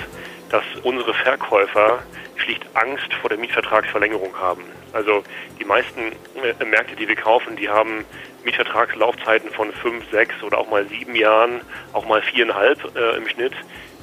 dass 0.49 0.63
unsere 0.83 1.13
Verkäufer 1.13 2.01
schlicht 2.37 2.65
Angst 2.73 3.13
vor 3.21 3.29
der 3.29 3.37
Mietvertragsverlängerung 3.37 4.35
haben. 4.39 4.63
Also 4.93 5.23
die 5.59 5.65
meisten 5.65 6.13
äh, 6.41 6.65
Märkte, 6.65 6.95
die 6.95 7.07
wir 7.07 7.15
kaufen, 7.15 7.55
die 7.55 7.69
haben 7.69 8.05
Mietvertragslaufzeiten 8.43 9.51
von 9.51 9.71
fünf, 9.71 10.09
sechs 10.11 10.41
oder 10.41 10.57
auch 10.57 10.69
mal 10.69 10.87
sieben 10.87 11.15
Jahren, 11.15 11.61
auch 11.93 12.05
mal 12.05 12.21
viereinhalb 12.21 12.95
äh, 12.95 13.17
im 13.17 13.27
Schnitt. 13.27 13.53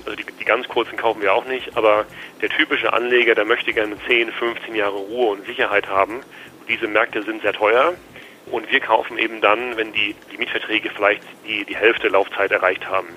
Also 0.05 0.17
die, 0.17 0.25
die 0.39 0.45
ganz 0.45 0.69
kurzen 0.69 0.97
kaufen 0.97 1.23
wir 1.23 1.33
auch 1.33 1.45
nicht, 1.45 1.77
aber 1.77 2.07
der 2.41 2.49
typische 2.49 2.93
Anleger, 2.93 3.35
der 3.35 3.45
möchte 3.45 3.73
gerne 3.73 3.97
10, 4.07 4.33
15 4.33 4.75
Jahre 4.75 4.97
Ruhe 4.97 5.31
und 5.31 5.47
Sicherheit 5.47 5.89
haben. 5.89 6.21
Diese 6.69 6.89
Märkte 6.89 7.23
sind 7.23 7.43
sehr 7.43 7.53
teuer. 7.53 7.95
Und 8.51 8.71
wir 8.71 8.81
kaufen 8.81 9.19
eben 9.19 9.41
dann, 9.41 9.77
wenn 9.77 9.93
die, 9.93 10.17
die 10.33 10.39
Mietverträge 10.39 10.91
vielleicht 10.91 11.23
die, 11.47 11.65
die 11.65 11.77
Hälfte 11.77 12.09
Laufzeit 12.09 12.51
erreicht 12.51 12.89
haben. 12.89 13.09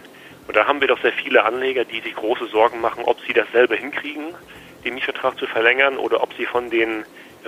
Und 0.47 0.55
da 0.55 0.67
haben 0.67 0.79
wir 0.81 0.87
doch 0.87 1.01
sehr 1.01 1.13
viele 1.13 1.43
Anleger, 1.43 1.85
die 1.85 2.01
sich 2.01 2.15
große 2.15 2.45
Sorgen 2.47 2.79
machen, 2.79 3.03
ob 3.05 3.19
sie 3.21 3.33
das 3.33 3.47
selber 3.51 3.75
hinkriegen, 3.75 4.35
den 4.83 4.93
Mietvertrag 4.93 5.37
zu 5.39 5.47
verlängern, 5.47 5.97
oder 5.97 6.21
ob 6.21 6.33
sie 6.33 6.45
von 6.45 6.69
den, 6.69 7.03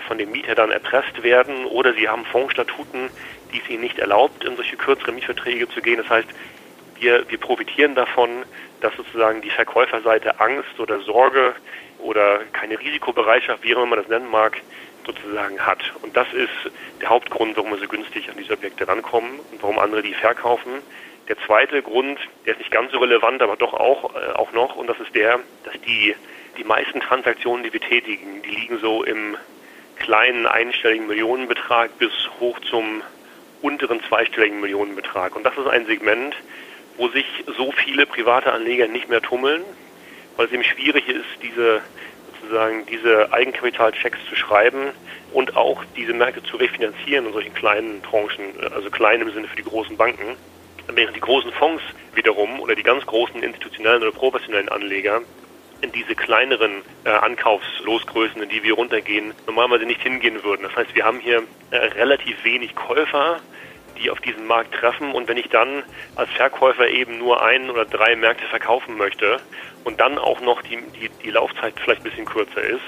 von 0.07 0.17
dem 0.17 0.31
Mieter 0.31 0.55
dann 0.55 0.71
erpresst 0.71 1.21
werden, 1.21 1.65
oder 1.65 1.93
sie 1.93 2.09
haben 2.09 2.25
Fondsstatuten, 2.25 3.09
die 3.53 3.61
es 3.61 3.69
ihnen 3.69 3.81
nicht 3.81 3.99
erlaubt, 3.99 4.43
in 4.43 4.55
solche 4.55 4.75
kürzere 4.75 5.11
Mietverträge 5.11 5.69
zu 5.69 5.81
gehen. 5.81 5.97
Das 5.97 6.09
heißt, 6.09 6.27
wir, 6.99 7.29
wir 7.29 7.37
profitieren 7.37 7.95
davon, 7.95 8.43
dass 8.81 8.95
sozusagen 8.95 9.41
die 9.41 9.49
Verkäuferseite 9.49 10.39
Angst 10.39 10.79
oder 10.79 10.99
Sorge 11.01 11.55
oder 11.99 12.41
keine 12.53 12.79
Risikobereitschaft, 12.79 13.63
wie 13.63 13.73
auch 13.75 13.79
immer 13.79 13.95
man 13.95 13.99
das 13.99 14.07
nennen 14.07 14.29
mag, 14.29 14.61
sozusagen 15.05 15.65
hat. 15.65 15.79
Und 16.01 16.15
das 16.15 16.27
ist 16.33 16.71
der 17.01 17.09
Hauptgrund, 17.09 17.57
warum 17.57 17.71
wir 17.71 17.79
so 17.79 17.87
günstig 17.87 18.29
an 18.29 18.35
diese 18.37 18.53
Objekte 18.53 18.87
rankommen 18.87 19.39
und 19.51 19.61
warum 19.61 19.79
andere 19.79 20.01
die 20.01 20.13
verkaufen. 20.13 20.71
Der 21.27 21.37
zweite 21.39 21.81
Grund, 21.81 22.19
der 22.45 22.53
ist 22.53 22.59
nicht 22.59 22.71
ganz 22.71 22.91
so 22.91 22.99
relevant, 22.99 23.41
aber 23.41 23.55
doch 23.57 23.73
auch, 23.73 24.15
äh, 24.15 24.33
auch 24.33 24.51
noch, 24.53 24.75
und 24.75 24.87
das 24.87 24.99
ist 24.99 25.13
der, 25.15 25.39
dass 25.63 25.73
die, 25.81 26.15
die 26.57 26.63
meisten 26.63 27.01
Transaktionen, 27.01 27.63
die 27.63 27.73
wir 27.73 27.81
tätigen, 27.81 28.41
die 28.43 28.49
liegen 28.49 28.79
so 28.79 29.03
im 29.03 29.35
kleinen 29.97 30.45
einstelligen 30.45 31.07
Millionenbetrag 31.07 31.97
bis 31.97 32.11
hoch 32.39 32.59
zum 32.59 33.01
unteren 33.61 34.01
zweistelligen 34.07 34.61
Millionenbetrag. 34.61 35.35
Und 35.35 35.43
das 35.43 35.57
ist 35.57 35.67
ein 35.67 35.85
Segment, 35.85 36.35
wo 36.97 37.07
sich 37.09 37.25
so 37.57 37.71
viele 37.71 38.05
private 38.05 38.51
Anleger 38.51 38.87
nicht 38.87 39.09
mehr 39.09 39.21
tummeln, 39.21 39.63
weil 40.35 40.47
es 40.47 40.51
eben 40.51 40.63
schwierig 40.63 41.07
ist, 41.07 41.25
diese 41.41 41.81
sozusagen 42.41 42.85
diese 42.85 43.31
Eigenkapitalchecks 43.33 44.19
zu 44.29 44.35
schreiben 44.35 44.91
und 45.33 45.55
auch 45.55 45.83
diese 45.95 46.13
Märkte 46.13 46.43
zu 46.43 46.57
refinanzieren 46.57 47.27
in 47.27 47.33
solchen 47.33 47.53
kleinen 47.53 48.01
Tranchen, 48.03 48.53
also 48.73 48.89
klein 48.89 49.21
im 49.21 49.31
Sinne 49.31 49.47
für 49.47 49.57
die 49.57 49.63
großen 49.63 49.97
Banken. 49.97 50.35
Während 50.87 51.15
die 51.15 51.21
großen 51.21 51.51
Fonds 51.51 51.83
wiederum 52.13 52.61
oder 52.61 52.73
die 52.73 52.83
ganz 52.83 53.05
großen 53.05 53.43
institutionellen 53.43 54.01
oder 54.01 54.11
professionellen 54.11 54.69
Anleger 54.69 55.21
in 55.81 55.91
diese 55.91 56.15
kleineren 56.15 56.81
äh, 57.03 57.09
Ankaufslosgrößen, 57.09 58.41
in 58.41 58.49
die 58.49 58.63
wir 58.63 58.73
runtergehen, 58.73 59.33
normalerweise 59.45 59.85
nicht 59.85 60.01
hingehen 60.01 60.43
würden. 60.43 60.63
Das 60.63 60.75
heißt, 60.75 60.95
wir 60.95 61.05
haben 61.05 61.19
hier 61.19 61.43
äh, 61.71 61.77
relativ 61.77 62.43
wenig 62.43 62.73
Käufer, 62.73 63.41
die 63.97 64.09
auf 64.09 64.19
diesen 64.21 64.47
Markt 64.47 64.73
treffen. 64.73 65.11
Und 65.11 65.27
wenn 65.27 65.37
ich 65.37 65.49
dann 65.49 65.83
als 66.15 66.29
Verkäufer 66.31 66.87
eben 66.87 67.17
nur 67.17 67.43
ein 67.43 67.69
oder 67.69 67.85
drei 67.85 68.15
Märkte 68.15 68.45
verkaufen 68.45 68.97
möchte 68.97 69.39
und 69.83 69.99
dann 69.99 70.17
auch 70.17 70.41
noch 70.41 70.61
die, 70.61 70.77
die, 70.99 71.09
die 71.23 71.31
Laufzeit 71.31 71.73
vielleicht 71.79 72.01
ein 72.01 72.09
bisschen 72.09 72.25
kürzer 72.25 72.61
ist 72.61 72.83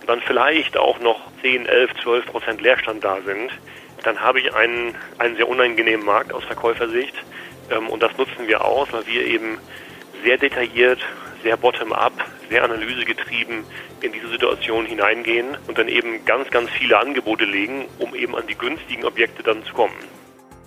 und 0.00 0.08
dann 0.08 0.20
vielleicht 0.20 0.76
auch 0.76 1.00
noch 1.00 1.20
10, 1.42 1.66
11, 1.66 1.94
12 2.02 2.26
Prozent 2.26 2.60
Leerstand 2.60 3.04
da 3.04 3.18
sind, 3.22 3.50
dann 4.02 4.20
habe 4.20 4.40
ich 4.40 4.54
einen, 4.54 4.94
einen 5.18 5.36
sehr 5.36 5.48
unangenehmen 5.48 6.04
Markt 6.04 6.32
aus 6.32 6.44
Verkäufersicht. 6.44 7.14
Ähm, 7.70 7.88
und 7.88 8.02
das 8.02 8.16
nutzen 8.16 8.46
wir 8.46 8.64
aus, 8.64 8.92
weil 8.92 9.06
wir 9.06 9.26
eben 9.26 9.58
sehr 10.24 10.38
detailliert, 10.38 11.00
sehr 11.42 11.56
bottom-up, 11.56 12.12
sehr 12.48 12.64
analysegetrieben 12.64 13.64
in 14.00 14.12
diese 14.12 14.28
Situation 14.28 14.86
hineingehen 14.86 15.56
und 15.66 15.78
dann 15.78 15.88
eben 15.88 16.24
ganz, 16.24 16.50
ganz 16.50 16.70
viele 16.70 16.98
Angebote 16.98 17.44
legen, 17.44 17.86
um 17.98 18.14
eben 18.14 18.36
an 18.36 18.46
die 18.46 18.56
günstigen 18.56 19.04
Objekte 19.04 19.42
dann 19.42 19.64
zu 19.64 19.72
kommen. 19.72 19.94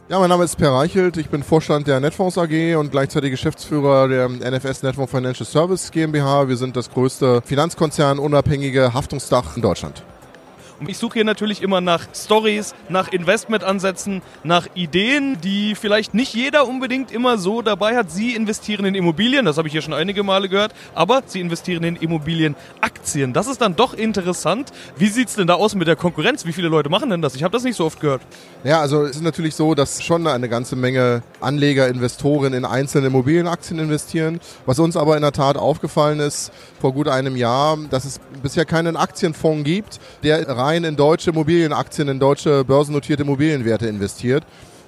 Ja, 0.10 0.19
mein 0.19 0.27
Name 0.27 0.43
ist 0.43 0.57
Per 0.57 0.69
Reichelt, 0.69 1.15
ich 1.15 1.29
bin 1.29 1.43
Vorstand 1.43 1.88
der 1.88 2.01
Netfonds 2.01 2.38
AG 2.38 2.75
und 2.75 2.91
gleichzeitig 2.91 3.31
Geschäftsführer 3.31 4.10
der 4.10 4.27
NFS 4.27 4.83
Netfonds 4.83 5.10
Financial 5.10 5.45
Service 5.45 5.91
GmbH. 5.91 6.50
Wir 6.50 6.57
sind 6.57 6.75
das 6.75 6.91
größte 6.91 7.41
Finanzkonzern 7.45 8.19
unabhängige 8.19 8.93
Haftungsdach 8.93 9.55
in 9.55 9.62
Deutschland. 9.62 10.03
Ich 10.88 10.98
suche 10.98 11.16
hier 11.16 11.24
natürlich 11.24 11.62
immer 11.62 11.82
nach 11.82 12.08
Stories, 12.13 12.75
nach 12.90 13.08
Investmentansätzen, 13.12 14.22
nach 14.44 14.68
Ideen, 14.75 15.40
die 15.42 15.75
vielleicht 15.75 16.13
nicht 16.13 16.34
jeder 16.34 16.68
unbedingt 16.68 17.12
immer 17.12 17.38
so 17.38 17.62
dabei 17.62 17.96
hat. 17.96 18.12
Sie 18.12 18.36
investieren 18.36 18.86
in 18.86 18.96
Immobilien, 18.96 19.46
das 19.46 19.58
habe 19.58 19.68
ich 19.68 19.72
hier 19.72 19.82
schon 19.82 19.94
einige 19.94 20.24
Male 20.24 20.50
gehört, 20.50 20.74
aber 20.94 21.24
Sie 21.25 21.40
investieren 21.40 21.84
in 21.84 21.96
Immobilienaktien. 21.96 23.34
Das 23.34 23.48
ist 23.48 23.62
dann 23.62 23.75
doch 23.75 23.94
interessant. 23.94 24.72
Wie 24.98 25.08
sieht 25.08 25.30
es 25.30 25.36
denn 25.36 25.48
da 25.48 25.56
aus 25.56 25.75
mit 25.75 25.88
der 25.88 25.96
Konkurrenz? 25.96 26.46
Wie 26.46 26.54
viele 26.54 26.68
Leute 26.68 26.90
machen 26.90 27.10
denn 27.10 27.22
das? 27.22 27.36
Ich 27.36 27.44
habe 27.44 27.52
das 27.52 27.63
nicht 27.63 27.75
so 27.75 27.86
oft 27.86 28.00
gehört. 28.00 28.22
Ja, 28.63 28.82
also 28.82 29.04
es 29.04 29.18
ist 29.18 29.24
natürlich 29.24 29.56
so, 29.56 29.75
dass 29.75 30.04
schon 30.04 30.25
eine 30.28 30.50
ganze 30.50 30.75
Menge 30.75 31.24
Anleger, 31.40 31.88
Investoren 31.88 32.54
in 32.54 32.66
einzelne 32.66 33.08
Immobilienaktien 33.08 33.80
investieren. 33.80 34.40
Was 34.66 34.80
uns 34.80 34.98
aber 34.98 35.16
in 35.16 35.22
der 35.22 35.32
Tat 35.32 35.58
aufgefallen 35.58 36.20
ist 36.20 36.52
vor 36.82 36.94
gut 36.94 37.08
einem 37.08 37.36
Jahr, 37.36 37.78
dass 37.90 38.06
es 38.06 38.20
bisher 38.42 38.66
keinen 38.66 38.98
Aktienfonds 38.98 39.63
gibt, 39.63 40.00
der 40.24 40.48
rein 40.50 40.73
in 40.82 40.96
deutsche 40.96 41.30
Immobilienaktien, 41.30 42.08
in 42.08 42.20
deutsche 42.20 42.63
börsennotierte 42.63 43.24
Immobilienwerte 43.24 43.88
investiert 43.88 44.44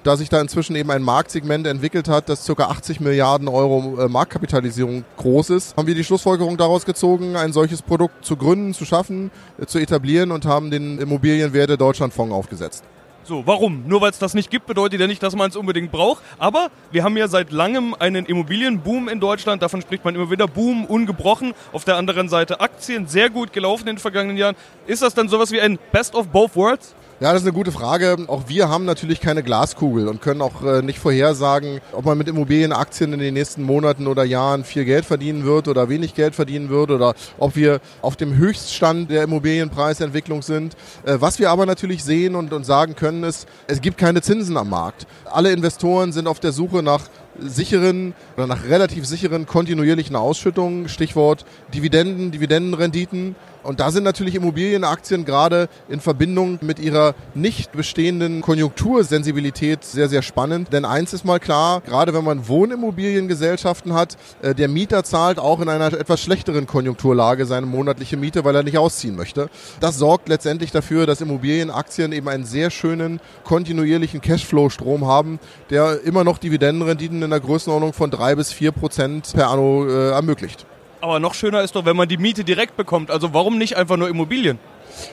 da 0.06 0.16
sich 0.16 0.28
da 0.28 0.40
inzwischen 0.40 0.76
eben 0.76 0.90
ein 0.92 1.02
Marktsegment 1.02 1.66
entwickelt 1.66 2.08
hat, 2.08 2.28
das 2.28 2.46
ca. 2.46 2.64
80 2.64 3.00
Milliarden 3.00 3.48
Euro 3.48 4.00
äh, 4.00 4.08
Marktkapitalisierung 4.08 5.04
groß 5.16 5.50
ist, 5.50 5.76
haben 5.76 5.88
wir 5.88 5.96
die 5.96 6.04
Schlussfolgerung 6.04 6.56
daraus 6.56 6.84
gezogen, 6.84 7.34
ein 7.36 7.52
solches 7.52 7.82
Produkt 7.82 8.24
zu 8.24 8.36
gründen, 8.36 8.72
zu 8.72 8.84
schaffen, 8.84 9.32
äh, 9.58 9.66
zu 9.66 9.78
etablieren 9.78 10.30
und 10.30 10.46
haben 10.46 10.70
den 10.70 10.98
Immobilienwerte 10.98 11.76
Deutschlandfonds 11.76 12.32
aufgesetzt. 12.32 12.84
So, 13.26 13.44
warum? 13.44 13.82
Nur 13.88 14.00
weil 14.02 14.10
es 14.10 14.20
das 14.20 14.34
nicht 14.34 14.52
gibt, 14.52 14.66
bedeutet 14.66 15.00
ja 15.00 15.08
nicht, 15.08 15.20
dass 15.20 15.34
man 15.34 15.50
es 15.50 15.56
unbedingt 15.56 15.90
braucht. 15.90 16.22
Aber 16.38 16.70
wir 16.92 17.02
haben 17.02 17.16
ja 17.16 17.26
seit 17.26 17.50
langem 17.50 17.92
einen 17.98 18.24
Immobilienboom 18.24 19.08
in 19.08 19.18
Deutschland. 19.18 19.62
Davon 19.62 19.82
spricht 19.82 20.04
man 20.04 20.14
immer 20.14 20.30
wieder. 20.30 20.46
Boom, 20.46 20.84
ungebrochen. 20.84 21.52
Auf 21.72 21.84
der 21.84 21.96
anderen 21.96 22.28
Seite 22.28 22.60
Aktien, 22.60 23.08
sehr 23.08 23.28
gut 23.28 23.52
gelaufen 23.52 23.88
in 23.88 23.96
den 23.96 24.00
vergangenen 24.00 24.36
Jahren. 24.36 24.54
Ist 24.86 25.02
das 25.02 25.12
dann 25.14 25.28
sowas 25.28 25.50
wie 25.50 25.60
ein 25.60 25.76
Best 25.90 26.14
of 26.14 26.28
both 26.28 26.54
worlds? 26.54 26.94
Ja, 27.18 27.32
das 27.32 27.40
ist 27.40 27.48
eine 27.48 27.54
gute 27.54 27.72
Frage. 27.72 28.18
Auch 28.26 28.42
wir 28.48 28.68
haben 28.68 28.84
natürlich 28.84 29.22
keine 29.22 29.42
Glaskugel 29.42 30.06
und 30.06 30.20
können 30.20 30.42
auch 30.42 30.62
äh, 30.62 30.82
nicht 30.82 30.98
vorhersagen, 30.98 31.80
ob 31.92 32.04
man 32.04 32.18
mit 32.18 32.28
Immobilienaktien 32.28 33.14
in 33.14 33.20
den 33.20 33.32
nächsten 33.32 33.62
Monaten 33.62 34.06
oder 34.06 34.22
Jahren 34.22 34.64
viel 34.64 34.84
Geld 34.84 35.06
verdienen 35.06 35.46
wird 35.46 35.66
oder 35.66 35.88
wenig 35.88 36.14
Geld 36.14 36.34
verdienen 36.34 36.68
wird 36.68 36.90
oder 36.90 37.14
ob 37.38 37.56
wir 37.56 37.80
auf 38.02 38.16
dem 38.16 38.36
Höchststand 38.36 39.10
der 39.10 39.22
Immobilienpreisentwicklung 39.22 40.42
sind. 40.42 40.76
Äh, 41.06 41.16
was 41.18 41.38
wir 41.38 41.48
aber 41.48 41.64
natürlich 41.64 42.04
sehen 42.04 42.34
und, 42.34 42.52
und 42.52 42.64
sagen 42.64 42.96
können, 42.96 43.24
ist, 43.24 43.48
es 43.66 43.80
gibt 43.80 43.96
keine 43.96 44.20
Zinsen 44.20 44.58
am 44.58 44.68
Markt. 44.68 45.06
Alle 45.24 45.52
Investoren 45.52 46.12
sind 46.12 46.26
auf 46.26 46.38
der 46.38 46.52
Suche 46.52 46.82
nach 46.82 47.08
sicheren 47.38 48.14
oder 48.36 48.46
nach 48.46 48.64
relativ 48.68 49.06
sicheren 49.06 49.46
kontinuierlichen 49.46 50.16
Ausschüttungen, 50.16 50.88
Stichwort 50.90 51.46
Dividenden, 51.72 52.30
Dividendenrenditen. 52.30 53.36
Und 53.66 53.80
da 53.80 53.90
sind 53.90 54.04
natürlich 54.04 54.34
Immobilienaktien 54.36 55.24
gerade 55.24 55.68
in 55.88 56.00
Verbindung 56.00 56.58
mit 56.62 56.78
ihrer 56.78 57.14
nicht 57.34 57.72
bestehenden 57.72 58.40
Konjunktursensibilität 58.40 59.84
sehr, 59.84 60.08
sehr 60.08 60.22
spannend. 60.22 60.72
Denn 60.72 60.84
eins 60.84 61.12
ist 61.12 61.24
mal 61.24 61.40
klar, 61.40 61.80
gerade 61.80 62.14
wenn 62.14 62.24
man 62.24 62.48
Wohnimmobiliengesellschaften 62.48 63.92
hat, 63.92 64.16
äh, 64.42 64.54
der 64.54 64.68
Mieter 64.68 65.02
zahlt 65.04 65.38
auch 65.38 65.60
in 65.60 65.68
einer 65.68 65.92
etwas 65.92 66.20
schlechteren 66.20 66.66
Konjunkturlage 66.66 67.44
seine 67.46 67.66
monatliche 67.66 68.16
Miete, 68.16 68.44
weil 68.44 68.54
er 68.54 68.62
nicht 68.62 68.78
ausziehen 68.78 69.16
möchte. 69.16 69.50
Das 69.80 69.98
sorgt 69.98 70.28
letztendlich 70.28 70.70
dafür, 70.70 71.06
dass 71.06 71.20
Immobilienaktien 71.20 72.12
eben 72.12 72.28
einen 72.28 72.44
sehr 72.44 72.70
schönen 72.70 73.20
kontinuierlichen 73.44 74.20
Cashflow-Strom 74.20 75.06
haben, 75.06 75.40
der 75.70 76.02
immer 76.02 76.22
noch 76.22 76.38
Dividendenrenditen 76.38 77.22
in 77.22 77.30
der 77.30 77.40
Größenordnung 77.40 77.92
von 77.92 78.10
drei 78.10 78.36
bis 78.36 78.52
vier 78.52 78.70
Prozent 78.70 79.32
per 79.34 79.50
anno 79.50 79.86
äh, 79.86 80.10
ermöglicht. 80.10 80.66
Aber 81.00 81.20
noch 81.20 81.34
schöner 81.34 81.62
ist 81.62 81.76
doch, 81.76 81.84
wenn 81.84 81.96
man 81.96 82.08
die 82.08 82.16
Miete 82.16 82.44
direkt 82.44 82.76
bekommt. 82.76 83.10
Also 83.10 83.34
warum 83.34 83.58
nicht 83.58 83.76
einfach 83.76 83.96
nur 83.96 84.08
Immobilien? 84.08 84.58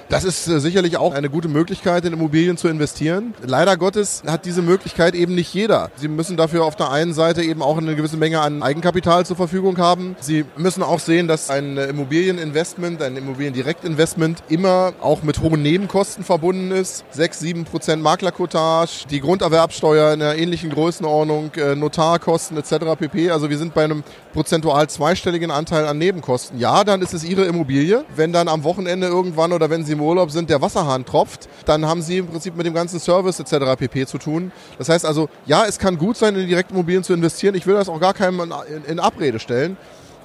Das 0.10 0.24
ist 0.24 0.48
äh, 0.48 0.60
sicherlich 0.60 0.98
auch 0.98 1.14
eine 1.14 1.30
gute 1.30 1.48
Möglichkeit, 1.48 2.06
in 2.06 2.14
Immobilien 2.14 2.58
zu 2.58 2.68
investieren. 2.68 3.34
Leider 3.46 3.78
Gottes 3.78 4.24
hat 4.28 4.46
diese 4.46 4.62
Möglichkeit 4.62 5.16
eben 5.16 5.36
nicht 5.36 5.54
jeder. 5.54 5.90
Sie 5.96 6.08
müssen 6.08 6.38
dafür 6.38 6.66
auf 6.66 6.76
der 6.76 6.92
einen 6.92 7.14
Seite 7.14 7.44
eben 7.44 7.62
auch 7.62 7.78
eine 7.78 7.96
gewisse 7.96 8.18
Menge 8.18 8.42
an 8.42 8.64
Eigenkapital 8.64 9.26
zur 9.26 9.36
Verfügung 9.36 9.78
haben. 9.78 10.16
Sie 10.20 10.46
müssen 10.58 10.84
auch 10.84 11.00
sehen, 11.00 11.28
dass 11.28 11.50
ein 11.50 11.78
Immobilieninvestment, 11.78 13.02
ein 13.02 13.18
Immobiliendirektinvestment 13.18 14.44
immer 14.50 14.94
auch 15.02 15.24
mit 15.24 15.42
hohen 15.42 15.62
Nebenkosten 15.62 16.24
verbunden 16.24 16.72
ist. 16.72 17.04
6, 17.12 17.40
7 17.40 17.66
Prozent 17.66 18.04
Maklerkotage, 18.04 19.06
die 19.10 19.20
Grunderwerbsteuer 19.20 20.14
in 20.14 20.22
einer 20.22 20.36
ähnlichen 20.36 20.70
Größenordnung, 20.70 21.52
äh, 21.56 21.76
Notarkosten 21.76 22.58
etc. 22.58 22.98
pp. 22.98 23.32
Also 23.32 23.50
wir 23.50 23.58
sind 23.58 23.74
bei 23.74 23.84
einem 23.84 24.04
prozentual 24.34 24.90
zweistelligen 24.90 25.52
Anteil 25.52 25.86
an 25.86 25.98
Nebenkosten. 25.98 26.60
Ja, 26.60 26.84
dann 26.84 27.02
ist 27.02 27.14
es 27.14 27.24
Ihre 27.24 27.46
Immobilie. 27.46 28.04
Wenn 28.16 28.34
dann 28.34 28.48
am 28.48 28.64
Wochenende 28.64 29.08
irgendwann 29.08 29.54
oder 29.54 29.70
wenn 29.74 29.84
Sie 29.84 29.94
im 29.94 30.02
Urlaub 30.02 30.30
sind, 30.30 30.52
der 30.52 30.62
Wasserhahn 30.62 31.04
tropft, 31.04 31.50
dann 31.66 31.88
haben 31.88 32.04
Sie 32.04 32.20
im 32.20 32.28
Prinzip 32.28 32.56
mit 32.56 32.68
dem 32.68 32.76
ganzen 32.76 33.00
Service 33.00 33.40
etc. 33.40 33.76
pp. 33.78 34.06
zu 34.06 34.20
tun. 34.20 34.52
Das 34.78 34.88
heißt 34.88 35.04
also, 35.04 35.30
ja, 35.48 35.66
es 35.66 35.80
kann 35.80 35.98
gut 35.98 36.16
sein, 36.16 36.36
in 36.36 36.48
Direktimmobilien 36.48 37.04
zu 37.04 37.14
investieren. 37.14 37.56
Ich 37.56 37.66
will 37.66 37.74
das 37.74 37.90
auch 37.90 38.00
gar 38.00 38.14
keinem 38.14 38.54
in 38.88 39.00
Abrede 39.00 39.40
stellen. 39.40 39.78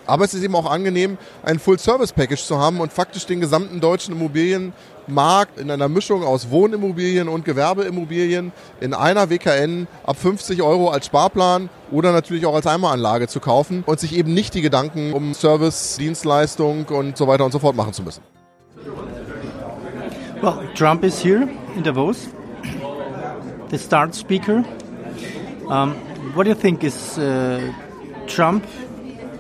Aber 0.07 0.25
es 0.25 0.33
ist 0.33 0.43
eben 0.43 0.55
auch 0.55 0.71
angenehm, 0.71 1.19
ein 1.43 1.59
Full-Service-Package 1.59 2.43
zu 2.43 2.59
haben 2.59 2.81
und 2.81 2.93
faktisch 2.93 3.27
den 3.27 3.41
gesamten 3.41 3.81
deutschen 3.81 4.15
Immobilienmarkt 4.15 5.59
in 5.59 5.71
einer 5.71 5.89
Mischung 5.89 6.25
aus 6.25 6.51
Wohnimmobilien 6.51 7.29
und 7.29 7.45
Gewerbeimmobilien 7.45 8.53
in 8.81 8.95
einer 8.95 9.29
WKN 9.29 9.87
ab 10.05 10.17
50 10.17 10.63
Euro 10.63 10.89
als 10.89 11.07
Sparplan 11.07 11.69
oder 11.91 12.13
natürlich 12.13 12.47
auch 12.47 12.55
als 12.55 12.67
Eimeranlage 12.67 13.29
zu 13.29 13.39
kaufen 13.41 13.83
und 13.85 14.01
sich 14.01 14.17
eben 14.17 14.33
nicht 14.33 14.55
die 14.55 14.63
Gedanken 14.63 15.13
um 15.13 15.35
Service, 15.35 15.97
Dienstleistung 15.99 16.87
und 16.87 17.19
so 17.19 17.27
weiter 17.27 17.45
und 17.45 17.53
so 17.53 17.59
fort 17.59 17.77
machen 17.77 17.93
zu 17.93 18.03
müssen. 18.03 18.23
Well, 20.41 20.71
Trump 20.75 21.03
is 21.03 21.19
here 21.19 21.43
in 21.75 21.83
Davos, 21.83 22.29
the 23.71 23.77
start 23.79 24.15
speaker. 24.15 24.65
Um, 25.69 25.95
what 26.35 26.45
do 26.45 26.51
you 26.51 26.55
think 26.55 26.85
is 26.85 27.19
uh, 27.19 27.73
Trump 28.29 28.65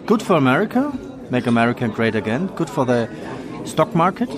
good 0.06 0.20
for 0.20 0.34
America? 0.34 0.92
Make 1.30 1.46
America 1.46 1.87
great 1.87 2.16
again? 2.16 2.48
Good 2.48 2.68
for 2.68 2.84
the 2.84 3.08
stock 3.64 3.94
market? 3.94 4.28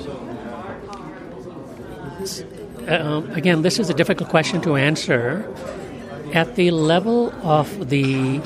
Uh, 2.86 3.22
again, 3.32 3.62
this 3.62 3.78
is 3.78 3.88
a 3.88 3.94
difficult 3.94 4.28
question 4.28 4.60
to 4.60 4.76
answer. 4.76 5.48
At 6.34 6.56
the 6.56 6.72
level 6.72 7.32
of 7.42 7.88
the 7.88 8.42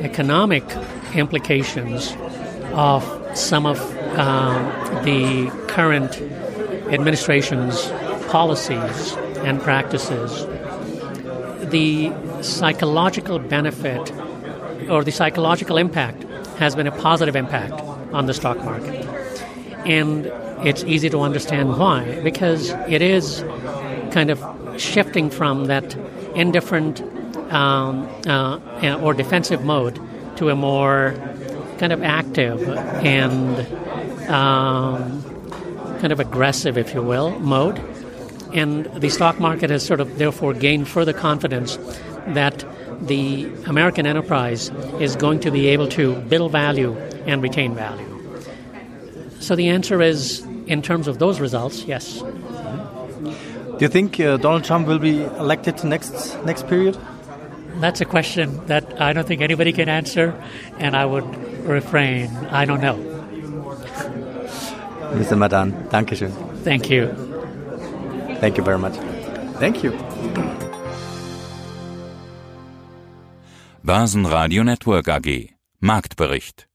economic 0.00 0.64
implications 1.14 2.14
of 2.74 3.02
some 3.34 3.64
of 3.64 3.80
uh, 4.18 5.00
the 5.02 5.50
current 5.66 6.20
administration's 6.88 7.88
policies 8.28 9.14
and 9.38 9.60
practices, 9.60 10.46
the 11.70 12.12
psychological 12.42 13.38
benefit 13.38 14.12
or 14.88 15.02
the 15.04 15.12
psychological 15.12 15.78
impact 15.78 16.22
has 16.58 16.74
been 16.74 16.86
a 16.86 16.92
positive 16.92 17.36
impact 17.36 17.80
on 18.12 18.26
the 18.26 18.34
stock 18.34 18.58
market. 18.58 19.04
And 19.86 20.26
it's 20.66 20.84
easy 20.84 21.10
to 21.10 21.20
understand 21.20 21.78
why, 21.78 22.20
because 22.22 22.70
it 22.88 23.02
is 23.02 23.44
kind 24.12 24.30
of 24.30 24.42
shifting 24.80 25.30
from 25.30 25.66
that 25.66 25.96
indifferent 26.34 27.00
um, 27.52 28.08
uh, 28.26 28.98
or 29.02 29.14
defensive 29.14 29.64
mode 29.64 30.00
to 30.36 30.50
a 30.50 30.54
more 30.54 31.14
kind 31.78 31.92
of 31.92 32.02
active 32.02 32.68
and 33.04 33.66
um, 34.28 35.23
kind 36.04 36.12
of 36.12 36.20
aggressive, 36.20 36.76
if 36.76 36.92
you 36.92 37.02
will, 37.02 37.30
mode. 37.40 37.80
And 38.52 38.84
the 39.00 39.08
stock 39.08 39.40
market 39.40 39.70
has 39.70 39.86
sort 39.86 40.00
of 40.00 40.18
therefore 40.18 40.52
gained 40.52 40.86
further 40.86 41.14
confidence 41.14 41.78
that 42.26 42.62
the 43.00 43.50
American 43.64 44.06
enterprise 44.06 44.68
is 45.00 45.16
going 45.16 45.40
to 45.40 45.50
be 45.50 45.68
able 45.68 45.88
to 45.88 46.14
build 46.28 46.52
value 46.52 46.94
and 47.24 47.42
retain 47.42 47.74
value. 47.74 48.06
So 49.40 49.56
the 49.56 49.70
answer 49.70 50.02
is, 50.02 50.40
in 50.66 50.82
terms 50.82 51.08
of 51.08 51.20
those 51.20 51.40
results, 51.40 51.84
yes. 51.84 52.18
Do 52.18 53.78
you 53.80 53.88
think 53.88 54.20
uh, 54.20 54.36
Donald 54.36 54.64
Trump 54.64 54.86
will 54.86 54.98
be 54.98 55.22
elected 55.22 55.82
next 55.84 56.36
next 56.44 56.68
period? 56.68 56.98
That's 57.80 58.02
a 58.02 58.04
question 58.04 58.66
that 58.66 59.00
I 59.00 59.14
don't 59.14 59.26
think 59.26 59.40
anybody 59.40 59.72
can 59.72 59.88
answer, 59.88 60.34
and 60.78 60.94
I 60.94 61.06
would 61.06 61.24
refrain. 61.64 62.28
I 62.50 62.66
don't 62.66 62.82
know. 62.82 63.13
Mr. 65.18 65.36
Madan, 65.36 65.72
Dankeschön. 65.90 66.32
Thank 66.64 66.90
you. 66.90 67.08
Thank 68.40 68.58
you 68.58 68.64
very 68.64 68.78
much. 68.78 68.94
Thank 69.58 69.82
you. 69.84 69.92
Börsenradio 73.82 74.64
Network 74.64 75.08
AG 75.08 75.54
Marktbericht 75.80 76.66